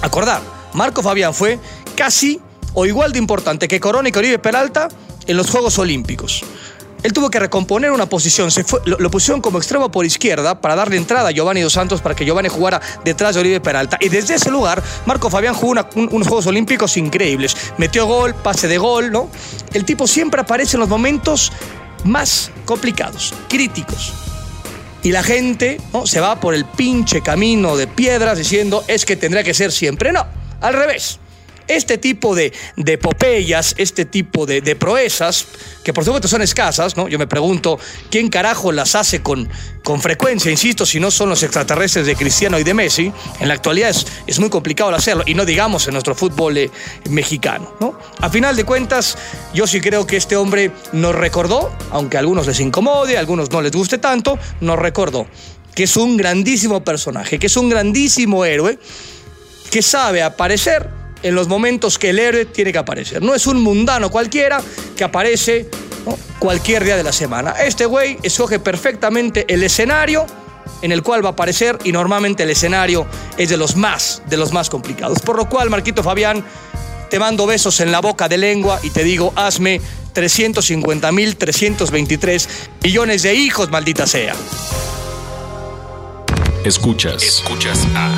acordar. 0.01 0.41
Marco 0.73 1.01
Fabián 1.01 1.33
fue 1.33 1.59
casi 1.95 2.39
o 2.73 2.85
igual 2.85 3.11
de 3.11 3.19
importante 3.19 3.67
que 3.67 3.79
Corona 3.79 4.09
y 4.09 4.17
Oribe 4.17 4.39
Peralta 4.39 4.87
en 5.25 5.35
los 5.35 5.49
Juegos 5.49 5.77
Olímpicos. 5.79 6.43
Él 7.07 7.13
tuvo 7.13 7.29
que 7.29 7.39
recomponer 7.39 7.89
una 7.91 8.05
posición, 8.05 8.51
se 8.51 8.65
lo, 8.83 9.09
pusieron 9.09 9.39
como 9.39 9.59
extremo 9.59 9.89
por 9.89 10.05
izquierda 10.05 10.59
para 10.59 10.75
darle 10.75 10.97
entrada 10.97 11.29
a 11.29 11.31
Giovanni 11.31 11.61
Dos 11.61 11.71
Santos 11.71 12.01
para 12.01 12.13
que 12.15 12.25
Giovanni 12.25 12.49
jugara 12.49 12.81
detrás 13.05 13.33
de 13.33 13.39
Oribe 13.39 13.61
Peralta. 13.61 13.97
Y 14.01 14.09
desde 14.09 14.35
ese 14.35 14.51
lugar, 14.51 14.83
Marco 15.05 15.29
Fabián 15.29 15.53
jugó 15.53 15.87
unos 15.95 16.27
Juegos 16.27 16.47
Olímpicos 16.47 16.97
increíbles. 16.97 17.55
Metió 17.77 18.07
gol, 18.07 18.35
pase 18.35 18.67
de 18.67 18.77
gol, 18.77 19.09
¿no? 19.09 19.29
El 19.71 19.85
tipo 19.85 20.05
siempre 20.05 20.41
aparece 20.41 20.75
en 20.75 20.81
los 20.81 20.89
momentos 20.89 21.53
más 22.03 22.51
complicados, 22.65 23.33
críticos. 23.47 24.11
Y 25.01 25.13
la 25.13 25.23
gente 25.23 25.79
¿no? 25.93 26.05
se 26.05 26.19
va 26.19 26.41
por 26.41 26.55
el 26.55 26.65
pinche 26.65 27.21
camino 27.21 27.77
de 27.77 27.87
piedras 27.87 28.37
diciendo 28.37 28.83
es 28.89 29.05
que 29.05 29.15
tendría 29.15 29.45
que 29.45 29.53
ser 29.53 29.71
siempre. 29.71 30.11
No, 30.11 30.25
al 30.59 30.73
revés. 30.73 31.21
Este 31.67 31.97
tipo 31.97 32.35
de, 32.35 32.53
de 32.75 32.93
epopeyas, 32.93 33.75
este 33.77 34.05
tipo 34.05 34.45
de, 34.45 34.61
proezas, 34.75 35.47
que 35.83 35.93
por 35.93 36.05
supuesto 36.05 36.27
son 36.27 36.41
escasas, 36.41 36.95
¿no? 36.95 37.07
Yo 37.07 37.19
me 37.19 37.27
pregunto 37.27 37.79
quién 38.09 38.29
carajo 38.29 38.71
las 38.71 38.95
hace 38.95 39.21
con, 39.21 39.49
con 39.83 40.01
frecuencia, 40.01 40.51
insisto, 40.51 40.85
si 40.85 40.99
no 40.99 41.11
son 41.11 41.29
los 41.29 41.43
extraterrestres 41.43 42.05
de 42.05 42.15
Cristiano 42.15 42.59
y 42.59 42.63
de 42.63 42.73
Messi. 42.73 43.11
En 43.39 43.47
la 43.47 43.53
actualidad 43.53 43.89
es, 43.89 44.05
es 44.27 44.39
muy 44.39 44.49
complicado 44.49 44.93
hacerlo, 44.95 45.23
y 45.25 45.33
no 45.33 45.45
digamos 45.45 45.87
en 45.87 45.93
nuestro 45.93 46.15
fútbol 46.15 46.57
eh, 46.57 46.71
mexicano, 47.09 47.73
¿no? 47.79 47.97
A 48.19 48.29
final 48.29 48.55
de 48.55 48.63
cuentas, 48.63 49.17
yo 49.53 49.67
sí 49.67 49.81
creo 49.81 50.07
que 50.07 50.17
este 50.17 50.35
hombre 50.35 50.71
nos 50.93 51.15
recordó, 51.15 51.71
aunque 51.91 52.17
a 52.17 52.21
algunos 52.21 52.47
les 52.47 52.59
incomode, 52.59 53.17
a 53.17 53.19
algunos 53.19 53.51
no 53.51 53.61
les 53.61 53.71
guste 53.71 53.97
tanto, 53.97 54.39
nos 54.61 54.79
recordó 54.79 55.27
que 55.77 55.83
es 55.83 55.95
un 55.95 56.17
grandísimo 56.17 56.83
personaje, 56.83 57.37
que 57.37 57.45
es 57.45 57.55
un 57.55 57.69
grandísimo 57.69 58.43
héroe, 58.45 58.79
que 59.69 59.83
sabe 59.83 60.23
aparecer 60.23 60.89
en 61.23 61.35
los 61.35 61.47
momentos 61.47 61.97
que 61.97 62.09
el 62.09 62.19
héroe 62.19 62.45
tiene 62.45 62.71
que 62.71 62.77
aparecer. 62.77 63.21
No 63.21 63.35
es 63.35 63.47
un 63.47 63.61
mundano 63.61 64.09
cualquiera 64.09 64.61
que 64.95 65.03
aparece 65.03 65.69
cualquier 66.39 66.83
día 66.83 66.97
de 66.97 67.03
la 67.03 67.11
semana. 67.11 67.51
Este 67.51 67.85
güey 67.85 68.17
escoge 68.23 68.59
perfectamente 68.59 69.45
el 69.47 69.63
escenario 69.63 70.25
en 70.81 70.91
el 70.91 71.01
cual 71.01 71.23
va 71.23 71.29
a 71.29 71.31
aparecer 71.31 71.77
y 71.83 71.91
normalmente 71.91 72.43
el 72.43 72.49
escenario 72.49 73.07
es 73.37 73.49
de 73.49 73.57
los 73.57 73.75
más, 73.75 74.21
de 74.27 74.37
los 74.37 74.53
más 74.53 74.69
complicados. 74.69 75.19
Por 75.19 75.37
lo 75.37 75.49
cual, 75.49 75.69
Marquito 75.69 76.03
Fabián, 76.03 76.43
te 77.09 77.19
mando 77.19 77.45
besos 77.45 77.79
en 77.79 77.91
la 77.91 78.01
boca 78.01 78.27
de 78.27 78.37
lengua 78.37 78.79
y 78.83 78.89
te 78.89 79.03
digo, 79.03 79.33
hazme 79.35 79.81
350 80.13 81.11
mil 81.11 81.37
323 81.37 82.49
millones 82.83 83.23
de 83.23 83.33
hijos, 83.33 83.69
maldita 83.69 84.05
sea. 84.05 84.35
Escuchas. 86.63 87.23
Escuchas 87.23 87.87
a 87.95 88.15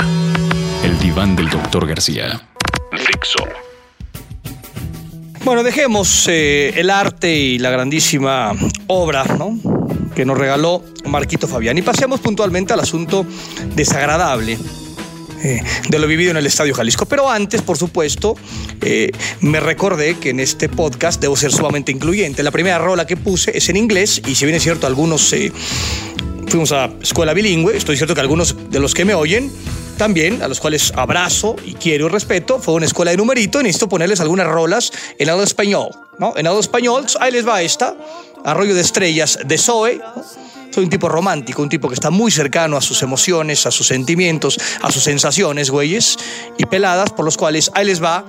El 0.84 0.98
Diván 1.00 1.36
del 1.36 1.50
Doctor 1.50 1.88
García. 1.88 2.49
Bueno, 5.44 5.64
dejemos 5.64 6.28
eh, 6.28 6.74
el 6.76 6.90
arte 6.90 7.34
y 7.34 7.60
la 7.60 7.70
grandísima 7.70 8.54
obra 8.88 9.24
¿no? 9.24 9.58
que 10.16 10.26
nos 10.26 10.38
regaló 10.38 10.84
Marquito 11.06 11.48
Fabián 11.48 11.78
y 11.78 11.82
pasemos 11.82 12.20
puntualmente 12.20 12.74
al 12.74 12.82
asunto 12.82 13.26
desagradable 13.76 14.58
eh, 15.44 15.62
de 15.90 16.00
lo 16.00 16.08
vivido 16.08 16.32
en 16.32 16.38
el 16.38 16.46
Estadio 16.46 16.74
Jalisco. 16.74 17.06
Pero 17.06 17.30
antes, 17.30 17.62
por 17.62 17.78
supuesto, 17.78 18.36
eh, 18.82 19.12
me 19.42 19.60
recordé 19.60 20.18
que 20.18 20.30
en 20.30 20.40
este 20.40 20.70
podcast 20.70 21.22
debo 21.22 21.36
ser 21.36 21.52
sumamente 21.52 21.92
incluyente. 21.92 22.44
La 22.44 22.52
primera 22.52 22.78
rola 22.78 23.08
que 23.08 23.18
puse 23.18 23.58
es 23.58 23.70
en 23.70 23.78
inglés 23.78 24.22
y 24.28 24.36
si 24.36 24.46
bien 24.46 24.56
es 24.56 24.64
cierto, 24.64 24.88
algunos 24.88 25.34
fuimos 26.48 26.72
a 26.72 26.92
escuela 27.02 27.34
bilingüe, 27.34 27.76
estoy 27.76 27.96
cierto 27.96 28.14
que 28.14 28.22
algunos 28.22 28.70
de 28.70 28.80
los 28.80 28.94
que 28.94 29.06
me 29.06 29.14
oyen 29.14 29.52
también, 30.00 30.42
a 30.42 30.48
los 30.48 30.60
cuales 30.60 30.92
abrazo 30.96 31.56
y 31.66 31.74
quiero 31.76 32.08
y 32.08 32.10
respeto, 32.10 32.58
fue 32.60 32.74
una 32.74 32.86
escuela 32.88 33.12
de 33.12 33.18
numerito 33.18 33.60
y 33.60 33.64
necesito 33.64 33.88
ponerles 33.90 34.20
algunas 34.22 34.48
rolas 34.48 34.92
en 35.20 35.28
lado 35.28 35.44
español, 35.44 35.90
¿no? 36.18 36.34
En 36.38 36.46
lado 36.46 36.60
español, 36.60 37.06
ahí 37.20 37.32
les 37.32 37.46
va 37.48 37.62
esta, 37.62 37.96
Arroyo 38.46 38.74
de 38.74 38.82
Estrellas 38.82 39.38
de 39.46 39.58
Zoe. 39.58 40.00
Soy 40.72 40.86
un 40.86 40.90
tipo 40.90 41.10
romántico, 41.10 41.62
un 41.62 41.68
tipo 41.70 41.90
que 41.90 41.96
está 41.96 42.10
muy 42.12 42.32
cercano 42.32 42.78
a 42.78 42.82
sus 42.82 43.02
emociones, 43.04 43.66
a 43.66 43.72
sus 43.72 43.88
sentimientos, 43.88 44.58
a 44.82 44.90
sus 44.92 45.04
sensaciones, 45.04 45.70
güeyes, 45.70 46.18
y 46.58 46.66
peladas, 46.66 47.12
por 47.12 47.26
los 47.26 47.36
cuales 47.36 47.70
ahí 47.74 47.86
les 47.86 48.02
va 48.02 48.24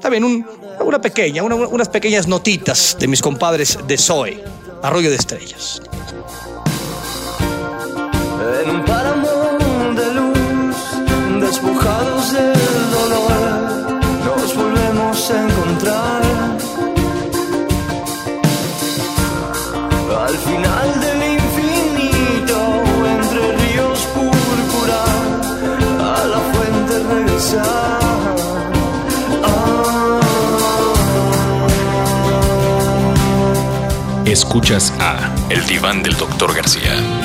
también 0.00 0.24
un- 0.24 0.46
una 0.80 1.00
pequeña, 1.02 1.42
una- 1.42 1.56
unas 1.56 1.88
pequeñas 1.90 2.26
notitas 2.28 2.96
de 2.98 3.06
mis 3.08 3.20
compadres 3.20 3.76
de 3.86 3.98
Zoe, 3.98 4.42
Arroyo 4.82 5.10
de 5.10 5.16
Estrellas. 5.16 5.82
Encontrar. 15.80 16.22
Al 20.26 20.36
final 20.36 21.00
del 21.00 21.32
infinito, 21.32 22.58
entre 23.06 23.56
ríos 23.56 24.00
púrpura, 24.14 25.02
a 25.98 26.24
la 26.26 26.40
fuente 26.52 26.94
regresar. 27.14 28.00
Escuchas 34.26 34.92
a 35.00 35.34
El 35.48 35.66
Diván 35.66 36.02
del 36.02 36.16
Doctor 36.16 36.54
García. 36.54 37.19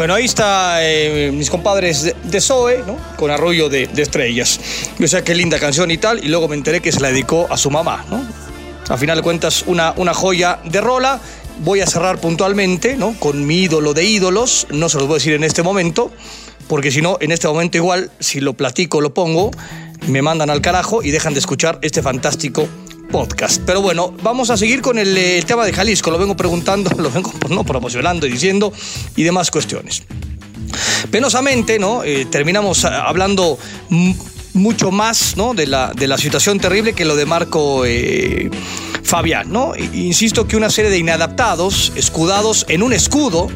Bueno, 0.00 0.14
ahí 0.14 0.24
está 0.24 0.78
eh, 0.82 1.30
mis 1.30 1.50
compadres 1.50 2.14
de, 2.24 2.40
Zoe, 2.40 2.82
¿no? 2.86 2.96
Con 3.18 3.30
Arroyo 3.30 3.68
de, 3.68 3.86
de 3.86 4.00
Estrellas. 4.00 4.58
Yo 4.98 5.06
sé 5.06 5.22
qué 5.22 5.34
linda 5.34 5.58
canción 5.58 5.90
y 5.90 5.98
tal, 5.98 6.24
y 6.24 6.28
luego 6.28 6.48
me 6.48 6.56
enteré 6.56 6.80
que 6.80 6.90
se 6.90 7.00
la 7.00 7.08
dedicó 7.08 7.46
a 7.50 7.58
su 7.58 7.70
mamá, 7.70 8.06
¿no? 8.08 8.26
A 8.88 8.96
final 8.96 9.18
de 9.18 9.22
cuentas, 9.22 9.62
una, 9.66 9.92
una 9.98 10.14
joya 10.14 10.58
de 10.64 10.80
rola. 10.80 11.20
Voy 11.58 11.82
a 11.82 11.86
cerrar 11.86 12.18
puntualmente, 12.18 12.96
¿no? 12.96 13.14
Con 13.18 13.46
mi 13.46 13.56
ídolo 13.56 13.92
de 13.92 14.04
ídolos. 14.04 14.68
No 14.70 14.88
se 14.88 14.96
los 14.96 15.06
voy 15.06 15.16
a 15.16 15.18
decir 15.18 15.34
en 15.34 15.44
este 15.44 15.62
momento, 15.62 16.10
porque 16.66 16.90
si 16.90 17.02
no, 17.02 17.18
en 17.20 17.30
este 17.30 17.46
momento 17.46 17.76
igual, 17.76 18.10
si 18.20 18.40
lo 18.40 18.54
platico, 18.54 19.02
lo 19.02 19.12
pongo, 19.12 19.50
me 20.06 20.22
mandan 20.22 20.48
al 20.48 20.62
carajo 20.62 21.02
y 21.02 21.10
dejan 21.10 21.34
de 21.34 21.40
escuchar 21.40 21.78
este 21.82 22.00
fantástico 22.00 22.66
podcast. 23.10 23.62
Pero 23.66 23.82
bueno, 23.82 24.14
vamos 24.22 24.50
a 24.50 24.56
seguir 24.56 24.80
con 24.80 24.98
el, 24.98 25.16
eh, 25.16 25.42
tema 25.46 25.64
de 25.64 25.72
Jalisco. 25.72 26.10
Lo 26.10 26.18
vengo 26.18 26.36
preguntando, 26.36 26.90
lo 26.98 27.10
vengo 27.10 27.32
no, 27.48 27.64
promocionando 27.64 28.26
y 28.26 28.30
diciendo 28.30 28.72
y 29.16 29.22
demás 29.22 29.50
cuestiones. 29.50 30.02
Penosamente, 31.10 31.78
¿no? 31.78 32.04
Eh, 32.04 32.26
terminamos 32.30 32.84
ah, 32.84 33.04
hablando 33.08 33.58
mucho 34.54 34.90
más 34.90 35.36
¿no? 35.36 35.54
de, 35.54 35.66
la, 35.66 35.92
de 35.94 36.06
la 36.06 36.18
situación 36.18 36.58
terrible 36.58 36.92
que 36.92 37.04
lo 37.04 37.16
de 37.16 37.26
Marco 37.26 37.84
eh, 37.84 38.50
Fabián. 39.02 39.50
¿no? 39.52 39.74
I- 39.76 40.06
Insisto 40.06 40.46
que 40.46 40.56
una 40.56 40.70
serie 40.70 40.90
de 40.90 40.98
inadaptados, 40.98 41.92
escudados 41.96 42.66
en 42.68 42.82
un 42.82 42.92
escudo 42.92 43.48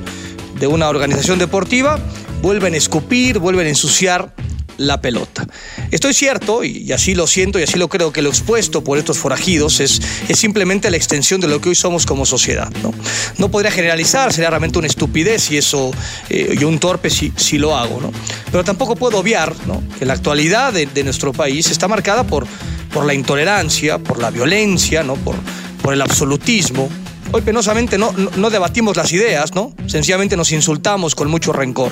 de 0.58 0.66
una 0.66 0.88
organización 0.88 1.38
deportiva, 1.38 1.98
vuelven 2.42 2.74
a 2.74 2.76
escupir, 2.76 3.38
vuelven 3.38 3.66
a 3.66 3.70
ensuciar 3.70 4.34
la 4.76 5.00
pelota. 5.00 5.46
Estoy 5.90 6.14
cierto, 6.14 6.64
y 6.64 6.92
así 6.92 7.14
lo 7.14 7.26
siento 7.26 7.58
y 7.58 7.62
así 7.62 7.78
lo 7.78 7.88
creo, 7.88 8.12
que 8.12 8.22
lo 8.22 8.30
expuesto 8.30 8.82
por 8.82 8.98
estos 8.98 9.18
forajidos 9.18 9.80
es, 9.80 10.00
es 10.28 10.38
simplemente 10.38 10.90
la 10.90 10.96
extensión 10.96 11.40
de 11.40 11.48
lo 11.48 11.60
que 11.60 11.68
hoy 11.68 11.74
somos 11.74 12.06
como 12.06 12.26
sociedad. 12.26 12.70
No, 12.82 12.92
no 13.38 13.50
podría 13.50 13.70
generalizar, 13.70 14.32
sería 14.32 14.50
realmente 14.50 14.78
una 14.78 14.88
estupidez 14.88 15.50
y 15.50 15.58
eso, 15.58 15.90
eh, 16.30 16.64
un 16.64 16.78
torpe 16.78 17.10
si, 17.10 17.32
si 17.36 17.58
lo 17.58 17.76
hago. 17.76 18.00
¿no? 18.00 18.12
Pero 18.50 18.64
tampoco 18.64 18.96
puedo 18.96 19.18
obviar 19.18 19.54
¿no? 19.66 19.82
que 19.98 20.04
la 20.04 20.14
actualidad 20.14 20.72
de, 20.72 20.86
de 20.86 21.04
nuestro 21.04 21.32
país 21.32 21.70
está 21.70 21.88
marcada 21.88 22.24
por, 22.24 22.46
por 22.92 23.04
la 23.04 23.14
intolerancia, 23.14 23.98
por 23.98 24.18
la 24.18 24.30
violencia, 24.30 25.02
¿no? 25.02 25.14
por, 25.16 25.36
por 25.82 25.92
el 25.92 26.00
absolutismo, 26.00 26.88
Hoy 27.32 27.42
penosamente 27.42 27.98
no, 27.98 28.12
no, 28.12 28.50
debatimos 28.50 28.96
las 28.96 29.12
ideas, 29.12 29.54
¿no? 29.54 29.72
Sencillamente 29.86 30.36
nos 30.36 30.52
insultamos 30.52 31.14
con 31.14 31.28
mucho 31.30 31.52
rencor. 31.52 31.90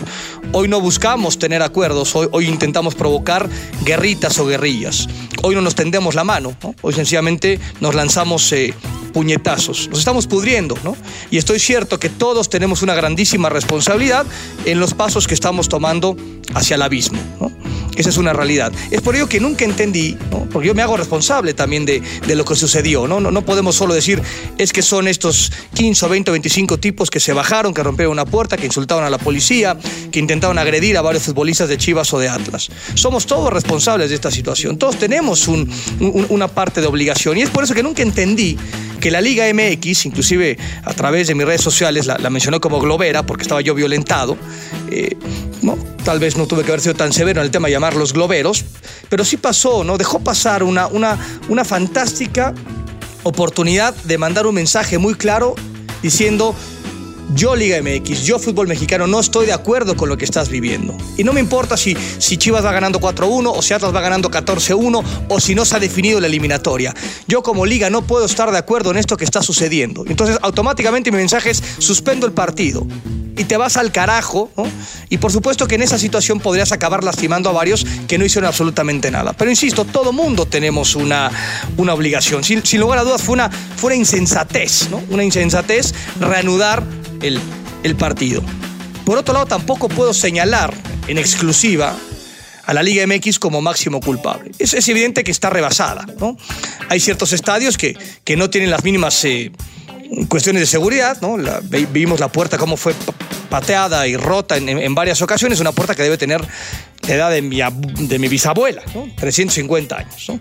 Hoy 0.53 0.69
no 0.69 0.81
buscamos 0.81 1.39
tener 1.39 1.63
acuerdos, 1.63 2.15
hoy, 2.15 2.47
intentamos 2.47 2.95
provocar 2.95 3.49
guerritas 3.85 4.39
o 4.39 4.47
guerrillas. 4.47 5.09
Hoy 5.43 5.55
no 5.55 5.61
nos 5.61 5.75
tendemos 5.75 6.15
la 6.15 6.25
mano, 6.25 6.55
¿no? 6.63 6.75
Hoy 6.83 6.93
sencillamente 6.93 7.59
nos 7.81 7.95
lanzamos 7.95 8.53
eh, 8.53 8.75
puñetazos. 9.13 9.89
Nos 9.89 9.99
estamos 9.99 10.27
pudriendo, 10.27 10.77
¿no? 10.85 10.97
Y 11.31 11.39
estoy 11.39 11.59
cierto 11.59 11.99
que 11.99 12.09
todos 12.09 12.49
tenemos 12.49 12.83
una 12.83 12.95
grandísima 12.95 13.49
responsabilidad 13.49 14.27
en 14.65 14.81
los 14.81 14.95
pasos 14.95 15.27
que 15.27 15.35
estamos 15.35 15.69
tomando 15.69 16.17
hacia 16.55 16.77
el 16.77 16.83
abismo. 16.83 17.19
Esa 17.97 18.09
es 18.09 18.17
una 18.17 18.33
realidad. 18.33 18.73
Es 18.91 19.01
por 19.03 19.15
ello 19.15 19.29
que 19.29 19.39
nunca 19.41 19.65
entendí, 19.65 20.17
porque 20.51 20.69
yo 20.69 20.75
me 20.75 20.83
hago 20.83 20.97
responsable 20.97 21.53
también 21.55 21.85
de, 21.85 22.03
de 22.27 22.35
lo 22.35 22.45
que 22.45 22.57
sucedió. 22.57 23.07
¿no? 23.07 23.21
No, 23.21 23.31
no 23.31 23.43
podemos 23.45 23.75
solo 23.77 23.93
decir, 23.95 24.23
es 24.59 24.73
que 24.73 24.83
son 24.83 25.09
estos 25.09 25.53
15 25.75 26.07
o 26.07 26.09
20 26.09 26.31
o 26.31 26.33
25 26.33 26.79
tipos 26.79 27.11
que 27.11 27.21
se 27.21 27.33
bajaron, 27.33 27.75
que 27.75 27.83
rompieron 27.83 28.13
una 28.13 28.25
puerta, 28.25 28.57
que 28.57 28.67
insultaron 28.67 29.05
a 29.05 29.11
la 29.11 29.19
policía, 29.19 29.77
que 30.11 30.19
intentaron 30.19 30.59
agredir 30.59 30.97
a 30.97 31.03
varios 31.03 31.25
futbolistas 31.25 31.69
de 31.69 31.77
Chivas 31.77 32.13
o 32.15 32.19
de 32.19 32.29
Atlas. 32.29 32.69
Somos 32.95 33.27
todos 33.27 33.53
responsables 33.53 34.09
de 34.09 34.15
esta 34.15 34.31
situación. 34.31 34.79
Todos 34.79 34.97
tenemos 34.99 35.47
un- 35.49 35.71
una 36.31 36.49
parte 36.49 36.81
de 36.81 36.87
obligación. 36.87 37.37
Y 37.37 37.43
es 37.43 37.51
por 37.51 37.65
eso 37.65 37.75
que 37.75 37.83
nunca 37.83 38.03
entendí 38.03 38.57
que 39.03 39.11
la 39.11 39.21
Liga 39.21 39.45
MX, 39.53 40.07
inclusive 40.07 40.57
a 40.85 40.95
través 40.95 41.27
de 41.27 41.35
mis 41.35 41.45
redes 41.45 41.61
sociales, 41.61 42.07
la, 42.07 42.19
la 42.19 42.31
mencionó 42.31 42.61
como 42.61 42.79
globera 42.81 43.27
porque 43.27 43.43
estaba 43.43 43.61
yo 43.61 43.75
violentado. 43.75 44.39
eh, 44.91 45.17
¿no? 45.61 45.77
Tal 46.05 46.21
vez 46.21 46.37
no 46.37 46.47
tuve 46.47 46.63
que 46.63 46.71
haber 46.71 46.81
sido 46.81 46.95
tan 46.95 47.13
severo 47.13 47.41
en 47.41 47.47
el 47.47 47.51
tema 47.51 47.67
de 47.67 47.73
llamarlos 47.73 48.13
globeros, 48.13 48.65
pero 49.09 49.25
sí 49.25 49.37
pasó, 49.37 49.83
¿no? 49.83 49.99
Dejó 49.99 50.21
pasar 50.21 50.63
una, 50.63 50.87
una, 50.87 51.19
una 51.49 51.65
fantástica 51.65 52.55
oportunidad 53.25 53.93
de 54.05 54.19
mandar 54.19 54.47
un 54.47 54.55
mensaje 54.55 54.99
muy 54.99 55.15
claro 55.15 55.57
diciendo 56.01 56.55
yo 57.35 57.57
Liga 57.57 57.81
MX, 57.81 58.25
yo 58.25 58.39
fútbol 58.39 58.69
mexicano, 58.69 59.07
no 59.07 59.21
estoy 59.21 59.47
de 59.47 59.53
acuerdo 59.53 59.97
con 59.97 60.09
lo 60.09 60.17
que 60.17 60.25
estás 60.25 60.49
viviendo. 60.49 60.97
Y 61.17 61.25
no 61.25 61.33
me 61.33 61.41
importa 61.41 61.77
si, 61.77 61.97
si 62.19 62.37
Chivas 62.37 62.65
va 62.65 62.73
ganando 62.73 63.01
4-1 63.01 63.53
o 63.55 63.63
si 63.63 63.75
Atlas 63.75 63.95
va 63.95 64.01
ganando 64.01 64.31
14-1 64.31 65.03
o 65.29 65.41
si 65.41 65.55
no 65.55 65.65
se 65.65 65.77
ha 65.77 65.81
definido 65.81 66.21
la 66.21 66.27
eliminatoria. 66.27 66.95
Yo 67.27 67.43
como 67.43 67.67
liga 67.67 67.91
no 67.91 68.03
puedo 68.03 68.25
estar 68.25 68.51
de 68.51 68.59
acuerdo 68.59 68.91
en 68.91 68.99
esto 68.99 69.17
que 69.17 69.25
está 69.25 69.43
sucediendo. 69.43 70.05
Entonces 70.07 70.39
automáticamente 70.43 71.11
mi 71.11 71.19
mensaje 71.19 71.51
es 71.51 71.63
suspendo 71.79 72.27
el 72.27 72.33
partido. 72.33 72.87
Y 73.37 73.45
te 73.45 73.57
vas 73.57 73.77
al 73.77 73.93
carajo, 73.93 74.51
¿no? 74.57 74.65
Y 75.09 75.19
por 75.19 75.33
supuesto 75.33 75.67
que 75.67 75.77
en 75.77 75.83
esa 75.83 75.99
situación 75.99 76.41
podrías 76.41 76.73
acabar 76.73 77.03
lastimando 77.03 77.49
a 77.49 77.53
varios 77.53 77.87
que 78.07 78.19
no 78.19 78.25
hicieron 78.25 78.49
absolutamente 78.49 79.11
nada. 79.11 79.33
Pero 79.33 79.51
insisto, 79.51 79.85
todo 79.85 80.13
mundo 80.13 80.47
tenemos 80.47 80.95
una, 80.97 81.31
una 81.77 81.95
obligación. 81.95 82.45
Sin, 82.45 82.65
sin 82.65 82.81
lugar 82.81 82.99
a 82.99 83.05
dudas, 83.05 83.23
fue 83.23 83.35
una, 83.35 83.51
fue 83.51 83.89
una 83.89 83.97
insensatez, 83.97 84.91
¿no? 84.91 85.03
Una 85.11 85.25
insensatez 85.25 85.95
reanudar 86.21 86.83
el, 87.23 87.41
el 87.83 87.97
partido. 87.97 88.43
Por 89.05 89.19
otro 89.19 89.35
lado, 89.35 89.47
tampoco 89.47 89.89
puedo 89.89 90.15
señalar 90.15 90.73
en 91.09 91.19
exclusiva 91.19 91.97
a 92.65 92.75
la 92.75 92.83
Liga 92.83 93.07
MX 93.07 93.39
como 93.39 93.61
máximo 93.61 94.01
culpable. 94.01 94.53
Es, 94.59 94.89
evidente 94.89 95.25
que 95.25 95.31
está 95.31 95.51
rebasada. 95.51 96.07
¿no? 96.19 96.37
Hay 96.89 97.01
ciertos 97.01 97.33
estadios 97.33 97.77
que, 97.77 97.97
que 98.25 98.37
no 98.37 98.51
tienen 98.51 98.71
las 98.71 98.85
mínimas 98.85 99.25
eh, 99.25 99.51
cuestiones 100.29 100.61
de 100.61 100.67
seguridad. 100.67 101.19
¿no? 101.21 101.37
La- 101.37 101.61
vimos 101.63 102.21
la 102.21 102.31
puerta 102.31 102.59
cómo 102.59 102.77
fue 102.77 102.95
pa- 102.95 103.13
pateada 103.49 104.07
y 104.07 104.17
rota 104.17 104.57
en, 104.57 104.69
en- 104.69 104.95
varias 104.95 105.21
ocasiones. 105.23 105.61
Una 105.61 105.73
puerta 105.73 105.95
que 105.95 106.03
debe 106.03 106.19
tener 106.19 106.41
la 107.09 107.15
edad 107.15 107.31
de 107.31 107.43
mi, 107.43 107.59
de 107.61 108.19
mi 108.19 108.29
bisabuela, 108.29 108.83
¿no? 108.95 109.09
350 109.17 109.97
años. 109.97 110.25
¿no? 110.29 110.39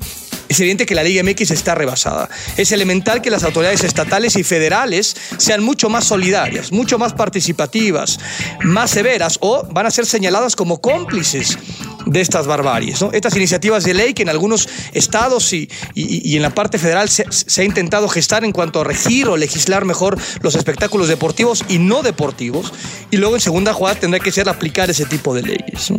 Es 0.47 0.60
evidente 0.60 0.86
que 0.86 0.95
la 0.95 1.03
Liga 1.03 1.23
MX 1.23 1.51
está 1.51 1.75
rebasada. 1.75 2.27
Es 2.57 2.73
elemental 2.73 3.21
que 3.21 3.29
las 3.29 3.43
autoridades 3.43 3.86
estatales 3.86 4.36
y 4.36 4.43
federales 4.43 5.15
sean 5.38 5.63
mucho 5.63 5.89
más 5.89 6.03
solidarias, 6.05 6.73
mucho 6.73 6.99
más 6.99 7.13
participativas, 7.13 8.19
más 8.63 8.91
severas 8.91 9.38
o 9.41 9.65
van 9.71 9.86
a 9.86 9.91
ser 9.91 10.05
señaladas 10.05 10.57
como 10.57 10.81
cómplices 10.81 11.57
de 12.05 12.21
estas 12.21 12.47
barbaries. 12.47 13.01
¿no? 13.01 13.11
Estas 13.11 13.35
iniciativas 13.35 13.83
de 13.83 13.93
ley 13.93 14.13
que 14.13 14.23
en 14.23 14.29
algunos 14.29 14.67
estados 14.93 15.53
y, 15.53 15.69
y- 15.95 16.35
en 16.35 16.41
la 16.41 16.49
parte 16.49 16.77
federal 16.77 17.09
se, 17.09 17.25
ha 17.61 17.63
intentado 17.63 18.07
gestar 18.09 18.43
en 18.43 18.51
cuanto 18.51 18.81
a 18.81 18.83
regir 18.83 19.27
o 19.27 19.37
legislar 19.37 19.85
mejor 19.85 20.17
los 20.41 20.55
espectáculos 20.55 21.07
deportivos 21.07 21.63
y 21.69 21.77
no 21.77 22.01
deportivos. 22.03 22.73
Y 23.11 23.17
luego 23.17 23.35
en 23.35 23.41
segunda 23.41 23.73
jugada 23.73 23.99
tendrá 23.99 24.19
que 24.19 24.31
ser 24.31 24.49
aplicar 24.49 24.89
ese 24.89 25.05
tipo 25.05 25.33
de 25.33 25.43
leyes. 25.43 25.91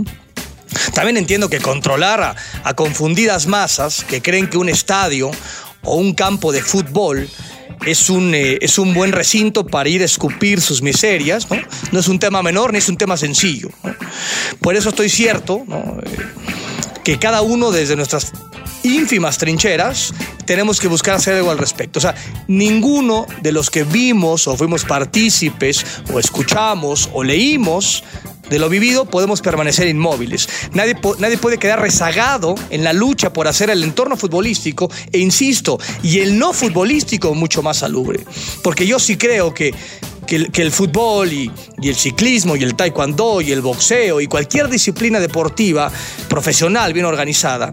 También 0.95 1.17
entiendo 1.17 1.49
que 1.49 1.61
controlar 1.61 2.23
a, 2.23 2.37
a 2.65 2.75
confundidas 2.75 3.47
masas 3.47 4.05
que 4.05 4.23
creen 4.23 4.49
que 4.49 4.57
un 4.59 4.69
estadio 4.69 5.31
o 5.83 5.97
un 5.97 6.15
campo 6.15 6.53
de 6.53 6.63
fútbol 6.63 7.29
es 7.87 8.11
un, 8.11 8.35
eh, 8.35 8.59
es 8.61 8.79
un 8.79 8.95
buen 8.95 9.13
recinto 9.13 9.67
para 9.67 9.89
ir 9.89 10.03
a 10.03 10.05
escupir 10.05 10.61
sus 10.61 10.83
miserias, 10.83 11.51
¿no? 11.51 11.57
No 11.93 12.01
es 12.01 12.09
un 12.09 12.19
tema 12.19 12.43
menor 12.43 12.73
ni 12.73 12.79
es 12.79 12.89
un 12.89 12.97
tema 12.97 13.17
sencillo. 13.17 13.71
¿no? 13.83 13.95
Por 14.61 14.77
eso 14.77 14.91
estoy 14.91 15.09
cierto 15.09 15.63
¿no? 15.67 15.99
Eh, 16.05 16.19
que 17.05 17.19
cada 17.19 17.43
uno 17.43 17.71
desde 17.71 17.97
nuestras 17.97 18.33
ínfimas 18.83 19.39
trincheras 19.39 20.13
tenemos 20.45 20.81
que 20.81 20.89
buscar 20.89 21.15
hacer 21.15 21.37
algo 21.37 21.51
al 21.51 21.59
respecto. 21.59 21.99
O 21.99 22.03
sea, 22.03 22.15
ninguno 22.49 23.27
de 23.43 23.53
los 23.53 23.71
que 23.71 23.85
vimos 23.85 24.49
o 24.49 24.57
fuimos 24.57 24.85
partícipes 24.85 25.85
o 26.13 26.19
escuchamos 26.19 27.09
o 27.13 27.23
leímos 27.23 28.05
de 28.53 28.59
lo 28.59 28.69
vivido 28.69 29.07
podemos 29.07 29.41
permanecer 29.41 29.89
inmóviles. 29.89 30.47
Nadie, 30.75 30.95
nadie 31.19 31.39
puede 31.39 31.59
quedar 31.59 31.81
rezagado 31.81 32.55
en 32.69 32.85
la 32.85 32.93
lucha 32.93 33.33
por 33.33 33.49
hacer 33.49 33.71
el 33.71 33.83
entorno 33.83 34.15
futbolístico 34.17 34.91
e 35.11 35.19
insisto, 35.19 35.79
y 36.03 36.19
el 36.19 36.39
no 36.39 36.53
futbolístico 36.53 37.35
mucho 37.35 37.63
más 37.63 37.79
salubre. 37.79 38.21
Porque 38.63 38.87
yo 38.87 38.99
sí 38.99 39.17
creo 39.17 39.55
que, 39.55 39.75
que, 40.27 40.37
el, 40.37 40.53
que 40.53 40.61
el 40.61 40.71
fútbol 40.71 41.33
y, 41.33 41.51
y 41.81 41.89
el 41.89 41.97
ciclismo 41.97 42.55
y 42.57 42.63
el 42.63 42.75
taekwondo 42.75 43.41
y 43.41 43.53
el 43.53 43.63
boxeo 43.63 44.21
y 44.21 44.27
cualquier 44.27 44.69
disciplina 44.69 45.19
deportiva 45.19 45.91
profesional 46.29 46.93
bien 46.93 47.07
organizada 47.07 47.73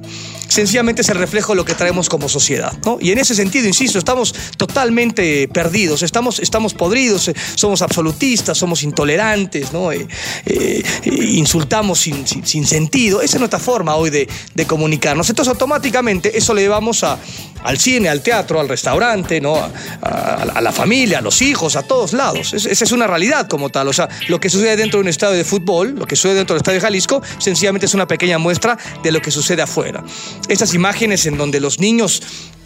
sencillamente 0.49 1.01
es 1.03 1.09
el 1.09 1.17
reflejo 1.17 1.53
de 1.53 1.57
lo 1.57 1.65
que 1.65 1.73
traemos 1.75 2.09
como 2.09 2.27
sociedad. 2.27 2.73
¿no? 2.85 2.97
Y 2.99 3.12
en 3.12 3.19
ese 3.19 3.33
sentido, 3.35 3.67
insisto, 3.67 3.97
estamos 3.97 4.33
totalmente 4.57 5.47
perdidos, 5.47 6.03
estamos, 6.03 6.39
estamos 6.39 6.73
podridos, 6.73 7.27
eh, 7.29 7.35
somos 7.55 7.81
absolutistas, 7.81 8.57
somos 8.57 8.83
intolerantes, 8.83 9.71
¿no? 9.71 9.91
Eh, 9.91 10.05
eh, 10.45 10.83
insultamos 11.05 11.99
sin, 11.99 12.27
sin- 12.27 12.65
sentido. 12.65 13.21
Esa 13.21 13.38
es 13.38 13.39
nuestra 13.39 13.59
forma 13.59 13.95
hoy 13.95 14.09
de, 14.09 14.27
de 14.53 14.65
comunicarnos. 14.67 15.29
Entonces, 15.29 15.49
automáticamente 15.49 16.38
eso 16.38 16.53
le 16.53 16.62
llevamos 16.62 17.03
a, 17.03 17.17
al 17.63 17.77
cine, 17.79 18.09
al 18.09 18.21
teatro, 18.21 18.59
al 18.59 18.67
restaurante, 18.69 19.39
¿no? 19.41 19.55
a, 19.55 20.62
la 20.62 20.71
familia, 20.71 21.19
a 21.19 21.21
los 21.21 21.41
hijos, 21.41 21.75
a 21.75 21.83
todos 21.83 22.13
lados. 22.13 22.53
Es- 22.53 22.65
esa 22.65 22.83
es 22.83 22.91
una 22.91 23.07
realidad 23.07 23.47
como 23.47 23.69
tal. 23.69 23.88
O 23.88 23.93
sea, 23.93 24.09
lo 24.27 24.39
que 24.39 24.49
sucede 24.49 24.75
dentro 24.75 24.99
de 24.99 25.03
un 25.03 25.07
estadio 25.09 25.35
de 25.35 25.43
fútbol, 25.45 25.95
lo 25.97 26.05
que 26.05 26.15
sucede 26.15 26.35
dentro 26.35 26.53
del 26.55 26.59
estadio 26.62 26.77
de 26.79 26.81
Jalisco, 26.81 27.21
sencillamente 27.39 27.85
es 27.85 27.93
una 27.93 28.07
pequeña 28.07 28.38
muestra 28.38 28.77
de 29.03 29.12
lo 29.12 29.21
que 29.21 29.31
sucede 29.31 29.62
afuera. 29.62 30.03
Esas 30.47 30.73
imágenes 30.73 31.25
en 31.25 31.38
donde 31.38 31.60
los 31.60 31.80
niños, 31.80 32.21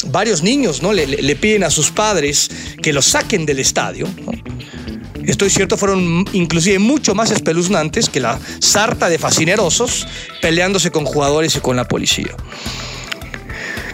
varios 0.08 0.44
niños, 0.44 0.82
¿no? 0.82 0.94
le, 0.94 1.36
piden 1.36 1.64
a 1.64 1.70
sus 1.70 1.92
padres 1.92 2.50
que 2.82 2.94
los 2.94 3.06
saquen 3.06 3.46
del 3.46 3.60
estadio, 3.60 4.08
estoy 5.26 5.50
cierto, 5.50 5.78
fueron 5.78 6.26
inclusive 6.34 6.80
mucho 6.80 7.16
más 7.16 7.32
espeluznantes 7.32 8.10
que 8.10 8.20
la 8.20 8.40
sarta 8.60 9.10
de 9.10 9.18
fascinerosos 9.18 10.08
peleándose 10.42 10.92
con 10.92 11.06
jugadores 11.06 11.56
y 11.56 11.60
con 11.60 11.76
la 11.76 11.88
policía. 11.88 12.36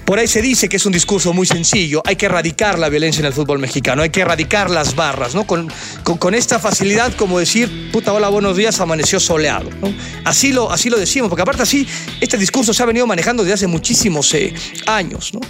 Por 0.09 0.17
ahí 0.17 0.27
se 0.27 0.41
dice 0.41 0.67
que 0.67 0.77
es 0.77 0.87
un 0.87 0.91
discurso 0.91 1.33
muy 1.33 1.45
sencillo, 1.45 2.01
hay 2.03 2.15
que 2.15 2.25
erradicar 2.25 2.79
la 2.79 2.89
violencia 2.89 3.19
en 3.19 3.27
el 3.27 3.33
fútbol 3.33 3.59
mexicano, 3.59 4.01
hay 4.01 4.09
que 4.09 4.21
erradicar 4.21 4.71
las 4.71 4.95
barras, 4.95 5.35
¿no? 5.35 5.45
Con, 5.45 5.71
con- 6.03 6.33
esta 6.33 6.57
facilidad 6.57 7.13
como 7.13 7.37
decir, 7.37 7.91
puta, 7.91 8.11
hola, 8.11 8.27
buenos 8.29 8.57
días, 8.57 8.79
amaneció 8.79 9.19
soleado, 9.19 9.69
¿no? 9.79 9.93
Así 10.25 10.51
lo, 10.51 10.71
así 10.71 10.89
lo 10.89 10.97
decimos, 10.97 11.29
porque 11.29 11.43
aparte 11.43 11.61
así, 11.61 11.87
este 12.21 12.39
discurso 12.39 12.73
se 12.73 12.81
ha 12.81 12.87
venido 12.87 13.05
manejando 13.05 13.43
desde 13.43 13.53
hace 13.53 13.67
muchísimos 13.67 14.33
eh, 14.33 14.51
años, 14.87 15.31
¿no? 15.31 15.41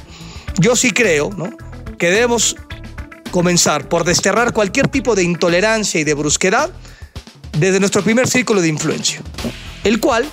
Yo 0.58 0.76
sí 0.76 0.92
creo, 0.92 1.30
¿no? 1.38 1.56
Que 1.98 2.12
debemos 2.12 2.58
comenzar 3.32 3.88
por 3.88 4.04
desterrar 4.04 4.52
cualquier 4.52 4.90
tipo 4.90 5.16
de 5.16 5.24
intolerancia 5.24 6.02
y 6.02 6.04
de 6.04 6.16
brusquedad 6.16 6.70
desde 7.58 7.80
nuestro 7.80 8.04
primer 8.04 8.28
círculo 8.28 8.60
de 8.60 8.68
influencia, 8.68 9.22
el 9.86 10.02
cual 10.02 10.30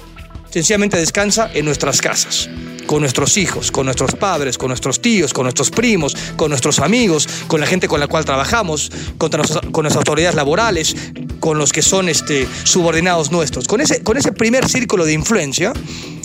sencillamente 0.51 0.97
descansa 0.97 1.51
en 1.53 1.65
nuestras 1.65 2.01
casas, 2.01 2.49
con 2.87 3.01
nuestros 3.01 3.37
hijos, 3.37 3.71
con 3.71 3.87
nuestros 3.87 4.15
padres, 4.15 4.59
con 4.59 4.69
nuestros 4.69 5.01
tíos, 5.03 5.33
con 5.33 5.45
nuestros 5.45 5.71
primos, 5.71 6.17
con 6.37 6.51
nuestros 6.51 6.79
amigos, 6.79 7.29
con 7.47 7.61
la 7.61 7.67
gente 7.67 7.89
con 7.89 8.01
la 8.01 8.07
cual 8.07 8.25
trabajamos, 8.25 8.91
con, 9.19 9.31
nuestras- 9.31 9.61
con 9.73 9.83
nuestras 9.83 9.97
autoridades 9.97 10.37
laborales, 10.37 10.95
con 11.41 11.59
los 11.59 11.73
que 11.73 11.83
son 11.83 12.09
este, 12.09 12.49
subordinados 12.65 13.31
nuestros. 13.31 13.67
Con 13.67 13.81
ese, 13.81 14.01
primer 14.33 14.69
círculo 14.69 15.05
de 15.05 15.13
influencia 15.13 15.73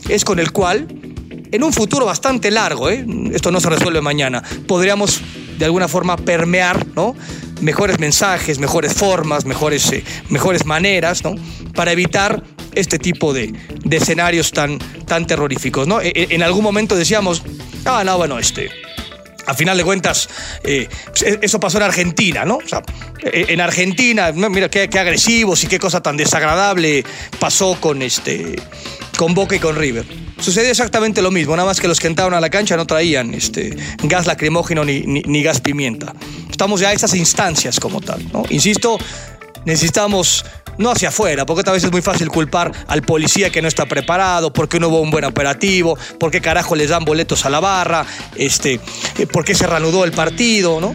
es 0.10 0.24
con 0.26 0.40
el 0.40 0.52
cual 0.52 0.88
en 1.52 1.64
un 1.64 1.74
futuro 1.74 2.06
bastante 2.06 2.50
largo, 2.50 2.90
¿eh? 2.90 3.06
esto 3.34 3.52
no 3.52 3.60
se 3.60 3.70
resuelve 3.70 4.02
mañana, 4.02 4.42
podríamos 4.68 5.20
de 5.58 5.66
alguna 5.66 5.88
forma 5.88 6.16
permear 6.16 6.86
mejores 7.62 8.00
mensajes, 8.00 8.58
mejores 8.58 8.94
formas, 8.94 9.46
mejores, 9.46 9.92
eh, 9.92 10.04
maneras, 10.66 11.22
para 11.76 11.92
evitar 11.92 12.44
este 12.76 13.00
tipo 13.00 13.34
de, 13.34 13.54
de 13.84 13.98
escenarios 13.98 14.52
tan, 14.52 14.80
tan 15.06 15.26
terroríficos. 15.28 15.88
¿no? 15.88 16.02
E- 16.02 16.12
e- 16.16 16.28
En 16.32 16.44
algún 16.44 16.64
momento 16.64 16.96
decíamos, 16.96 17.44
ah, 17.86 18.04
no, 18.04 18.18
bueno, 18.18 18.40
este, 18.40 18.70
a 19.48 19.54
final 19.54 19.76
de 19.78 19.84
cuentas, 19.84 20.30
eh, 20.64 20.88
pues, 21.08 21.38
eso 21.42 21.60
pasó 21.60 21.78
en 21.78 21.84
Argentina, 21.84 22.46
¿no? 22.46 22.56
O 22.58 22.82
eh, 23.24 23.46
en 23.50 23.60
Argentina, 23.62 24.32
mira 24.32 24.70
qué, 24.70 24.88
qué 24.90 25.00
agresivos 25.00 25.64
y 25.64 25.68
qué 25.68 25.80
cosa 25.80 26.02
tan 26.02 26.16
desagradable 26.18 27.04
pasó 27.40 27.78
con, 27.80 28.02
este, 28.02 28.56
con 29.18 29.34
Boca 29.34 29.56
y 29.56 29.60
con 29.60 29.76
River. 29.76 30.06
Sucedió 30.40 30.72
exactamente 30.72 31.22
lo 31.22 31.30
mismo, 31.32 31.56
nada 31.56 31.68
más 31.68 31.80
que 31.80 31.88
los 31.88 32.00
que 32.00 32.08
entraron 32.08 32.34
a 32.34 32.40
la 32.42 32.50
cancha 32.50 32.76
no 32.78 32.88
traían 32.88 33.34
este, 33.36 33.76
gas 34.04 34.26
lacrimógeno 34.26 34.84
ni, 34.86 35.02
ni- 35.02 35.22
ni 35.22 35.44
gas 35.44 35.60
pimienta. 35.62 36.14
Estamos 36.50 36.80
ya 36.80 36.90
a 36.90 36.94
esas 36.94 37.14
instancias 37.16 37.80
como 37.80 38.02
tal, 38.02 38.24
¿no? 38.32 38.44
Insisto, 38.50 38.98
necesitamos 39.66 40.46
no 40.82 40.92
hacia 40.92 41.10
afuera, 41.10 41.46
porque 41.46 41.70
a 41.70 41.74
veces 41.74 41.86
es 41.88 41.92
muy 41.92 42.02
fácil 42.02 42.30
culpar 42.30 42.72
al 42.88 43.02
policía 43.04 43.50
que 43.50 43.62
no 43.62 43.68
está 43.68 43.86
preparado, 43.86 44.52
porque 44.52 44.80
no 44.80 44.88
hubo 44.90 45.02
un 45.02 45.12
buen 45.12 45.24
operativo, 45.26 45.98
por 46.20 46.32
qué 46.32 46.42
carajo 46.42 46.76
les 46.76 46.90
dan 46.90 47.06
boletos 47.06 47.46
a 47.46 47.50
la 47.50 47.60
barra, 47.60 48.06
este, 48.36 48.80
eh, 49.18 49.28
por 49.28 49.46
qué 49.46 49.56
se 49.56 49.68
reanudó 49.68 50.04
el 50.04 50.12
partido, 50.12 50.82
¿no? 50.82 50.94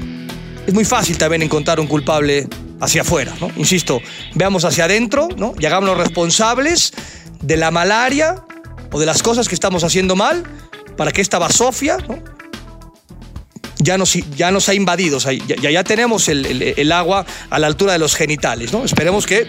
Es 0.66 0.74
muy 0.74 0.84
fácil 0.84 1.16
también 1.16 1.42
encontrar 1.42 1.78
un 1.80 1.86
culpable 1.86 2.48
hacia 2.80 3.02
afuera, 3.02 3.32
¿no? 3.40 3.50
Insisto, 3.56 4.00
veamos 4.34 4.64
hacia 4.64 4.84
adentro, 4.84 5.28
¿no? 5.36 5.54
Y 5.58 5.64
hagámonos 5.66 5.96
responsables 5.96 6.92
de 7.40 7.56
la 7.56 7.70
malaria 7.70 8.34
o 8.92 8.98
de 9.00 9.06
las 9.06 9.22
cosas 9.22 9.48
que 9.48 9.54
estamos 9.54 9.84
haciendo 9.84 10.16
mal 10.16 10.42
para 10.96 11.12
que 11.12 11.20
esta 11.20 11.38
basofia, 11.38 11.98
¿no? 12.08 12.18
ya 13.78 13.98
nos, 13.98 14.14
ya 14.36 14.50
nos 14.50 14.68
ha 14.68 14.74
invadido. 14.74 15.18
O 15.18 15.20
sea, 15.20 15.32
ya, 15.32 15.70
ya- 15.70 15.84
tenemos 15.84 16.28
el, 16.28 16.44
el- 16.46 16.74
el 16.76 16.92
agua 16.92 17.24
a 17.50 17.58
la 17.58 17.66
altura 17.66 17.92
de 17.92 17.98
los 17.98 18.14
genitales. 18.16 18.72
¿no? 18.72 18.84
Esperemos 18.84 19.26
que 19.26 19.46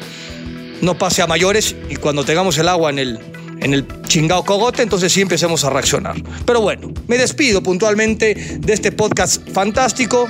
no 0.82 0.98
pase 0.98 1.22
a 1.22 1.28
mayores 1.28 1.76
y 1.90 1.96
cuando 1.96 2.24
tengamos 2.24 2.58
el 2.58 2.68
agua 2.68 2.90
en 2.90 3.00
el, 3.00 3.20
en 3.60 3.74
el 3.74 3.86
chingado 4.04 4.44
cogote, 4.44 4.84
entonces 4.84 5.12
sí 5.12 5.22
empecemos 5.22 5.64
a 5.64 5.70
reaccionar. 5.70 6.16
Pero 6.46 6.62
bueno, 6.62 6.94
me 7.08 7.18
despido 7.18 7.62
puntualmente 7.62 8.60
de 8.60 8.74
este 8.74 8.92
podcast 8.92 9.48
fantástico 9.50 10.28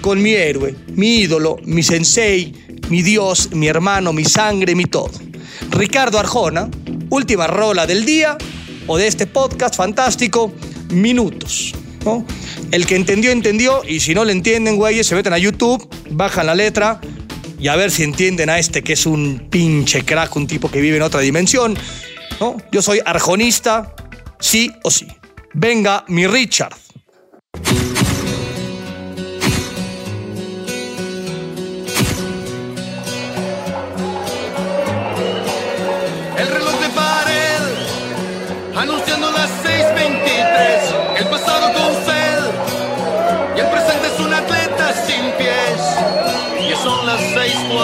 con 0.00 0.22
mi 0.22 0.32
héroe, 0.32 0.74
mi 0.88 1.18
ídolo, 1.18 1.56
mi 1.64 1.82
sensei, 1.82 2.52
mi 2.88 3.02
Dios, 3.02 3.50
mi 3.52 3.66
hermano, 3.66 4.12
mi 4.12 4.24
sangre, 4.24 4.74
mi 4.74 4.84
todo. 4.84 5.12
Ricardo 5.70 6.18
Arjona, 6.18 6.68
última 7.10 7.46
rola 7.46 7.86
del 7.86 8.04
día 8.04 8.36
o 8.86 8.96
de 8.96 9.06
este 9.06 9.26
podcast 9.26 9.74
fantástico, 9.76 10.52
Minutos. 10.90 11.74
¿no? 12.04 12.24
El 12.70 12.86
que 12.86 12.94
entendió, 12.94 13.32
entendió, 13.32 13.82
y 13.86 13.98
si 13.98 14.14
no 14.14 14.24
le 14.24 14.30
entienden, 14.30 14.76
güeyes, 14.76 15.06
se 15.06 15.16
meten 15.16 15.32
a 15.32 15.38
YouTube, 15.38 15.88
bajan 16.10 16.46
la 16.46 16.54
letra 16.54 17.00
y 17.58 17.68
a 17.68 17.76
ver 17.76 17.90
si 17.90 18.02
entienden 18.02 18.50
a 18.50 18.58
este 18.58 18.82
que 18.82 18.92
es 18.92 19.06
un 19.06 19.48
pinche 19.50 20.04
crack, 20.04 20.34
un 20.36 20.46
tipo 20.46 20.70
que 20.70 20.80
vive 20.80 20.96
en 20.96 21.02
otra 21.02 21.20
dimensión. 21.20 21.76
¿no? 22.40 22.56
Yo 22.72 22.82
soy 22.82 23.00
arjonista, 23.04 23.94
sí 24.40 24.72
o 24.82 24.90
sí. 24.90 25.06
Venga, 25.54 26.04
mi 26.08 26.26
Richard. 26.26 26.74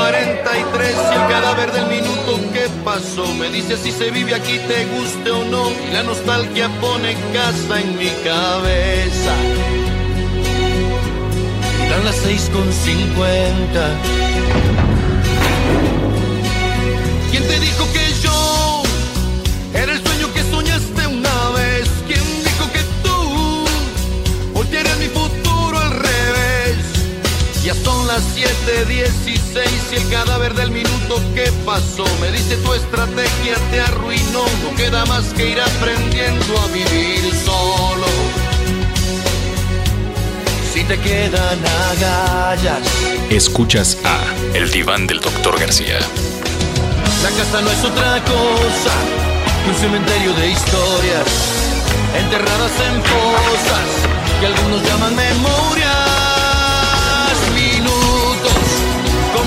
6:43 0.02 1.12
y 1.12 1.14
el 1.14 1.28
cadáver 1.28 1.72
del 1.72 1.86
minuto 1.86 2.40
que 2.52 2.68
pasó 2.84 3.26
me 3.34 3.48
dice 3.50 3.76
si 3.76 3.92
se 3.92 4.10
vive 4.10 4.34
aquí, 4.34 4.58
te 4.66 4.84
guste 4.86 5.30
o 5.30 5.44
no. 5.44 5.70
Y 5.70 5.92
la 5.92 6.02
nostalgia 6.02 6.68
pone 6.80 7.14
casa 7.32 7.80
en 7.80 7.96
mi 7.96 8.08
cabeza. 8.24 9.34
Y 11.84 11.88
dan 11.88 12.04
las 12.04 12.16
6:50. 12.16 13.96
¿Quién 17.30 17.46
te 17.46 17.60
dijo 17.60 17.92
que 17.92 18.01
las 28.22 28.36
7:16 28.36 29.92
y 29.92 29.96
el 29.96 30.08
cadáver 30.08 30.54
del 30.54 30.70
minuto 30.70 31.20
que 31.34 31.50
pasó 31.64 32.04
me 32.20 32.30
dice 32.30 32.56
tu 32.58 32.72
estrategia 32.74 33.56
te 33.70 33.80
arruinó. 33.80 34.44
No 34.62 34.76
queda 34.76 35.04
más 35.06 35.24
que 35.34 35.50
ir 35.50 35.60
aprendiendo 35.60 36.58
a 36.60 36.66
vivir 36.68 37.32
solo. 37.44 38.06
Si 40.72 40.84
te 40.84 40.98
quedan 40.98 41.58
agallas. 41.90 42.86
Escuchas 43.30 43.98
a 44.04 44.20
El 44.54 44.70
Diván 44.70 45.06
del 45.06 45.20
Doctor 45.20 45.58
García. 45.58 45.98
La 47.22 47.30
casa 47.30 47.60
no 47.60 47.70
es 47.70 47.84
otra 47.84 48.22
cosa 48.24 48.94
que 49.64 49.70
un 49.70 49.76
cementerio 49.76 50.32
de 50.34 50.50
historias 50.50 51.26
enterradas 52.18 52.72
en 52.88 53.02
fosas 53.02 54.40
que 54.40 54.46
algunos 54.46 54.82
llaman 54.82 55.14
memorias. 55.14 56.11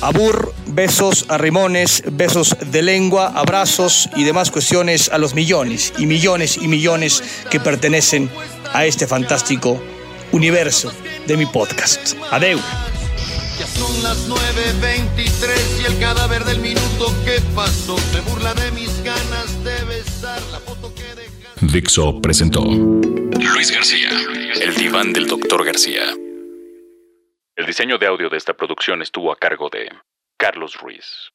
abur, 0.00 0.54
besos, 0.66 1.26
arrimones, 1.28 2.02
besos 2.12 2.56
de 2.70 2.82
lengua, 2.82 3.32
abrazos 3.34 4.08
y 4.16 4.24
demás 4.24 4.50
cuestiones 4.50 5.08
a 5.10 5.18
los 5.18 5.34
millones 5.34 5.92
y 5.98 6.06
millones 6.06 6.58
y 6.60 6.68
millones 6.68 7.22
que 7.50 7.60
pertenecen 7.60 8.30
a 8.72 8.86
este 8.86 9.06
fantástico 9.06 9.80
universo 10.32 10.92
de 11.26 11.36
mi 11.36 11.46
podcast. 11.46 12.14
Adeu. 12.30 12.58
Ya 13.58 13.66
son 13.66 14.02
las 14.04 14.28
9.23 14.28 15.82
y 15.82 15.84
el 15.86 15.98
cadáver 15.98 16.44
del 16.44 16.60
minuto 16.60 17.12
que 17.24 17.40
pasó 17.56 17.98
se 18.12 18.20
burla 18.20 18.54
de 18.54 18.70
mis 18.70 19.02
ganas 19.02 19.64
de 19.64 19.84
besar 19.84 20.40
la 20.52 20.60
foto 20.60 20.94
que 20.94 21.02
dejaste. 21.02 21.66
Dixo 21.66 22.20
presentó 22.20 22.62
Luis 22.62 23.72
García, 23.72 24.10
El 24.60 24.76
Diván 24.76 25.12
del 25.12 25.26
Doctor 25.26 25.64
García. 25.64 26.02
El 27.58 27.66
diseño 27.66 27.98
de 27.98 28.06
audio 28.06 28.30
de 28.30 28.36
esta 28.36 28.54
producción 28.54 29.02
estuvo 29.02 29.32
a 29.32 29.36
cargo 29.36 29.68
de 29.68 29.90
Carlos 30.36 30.76
Ruiz. 30.76 31.32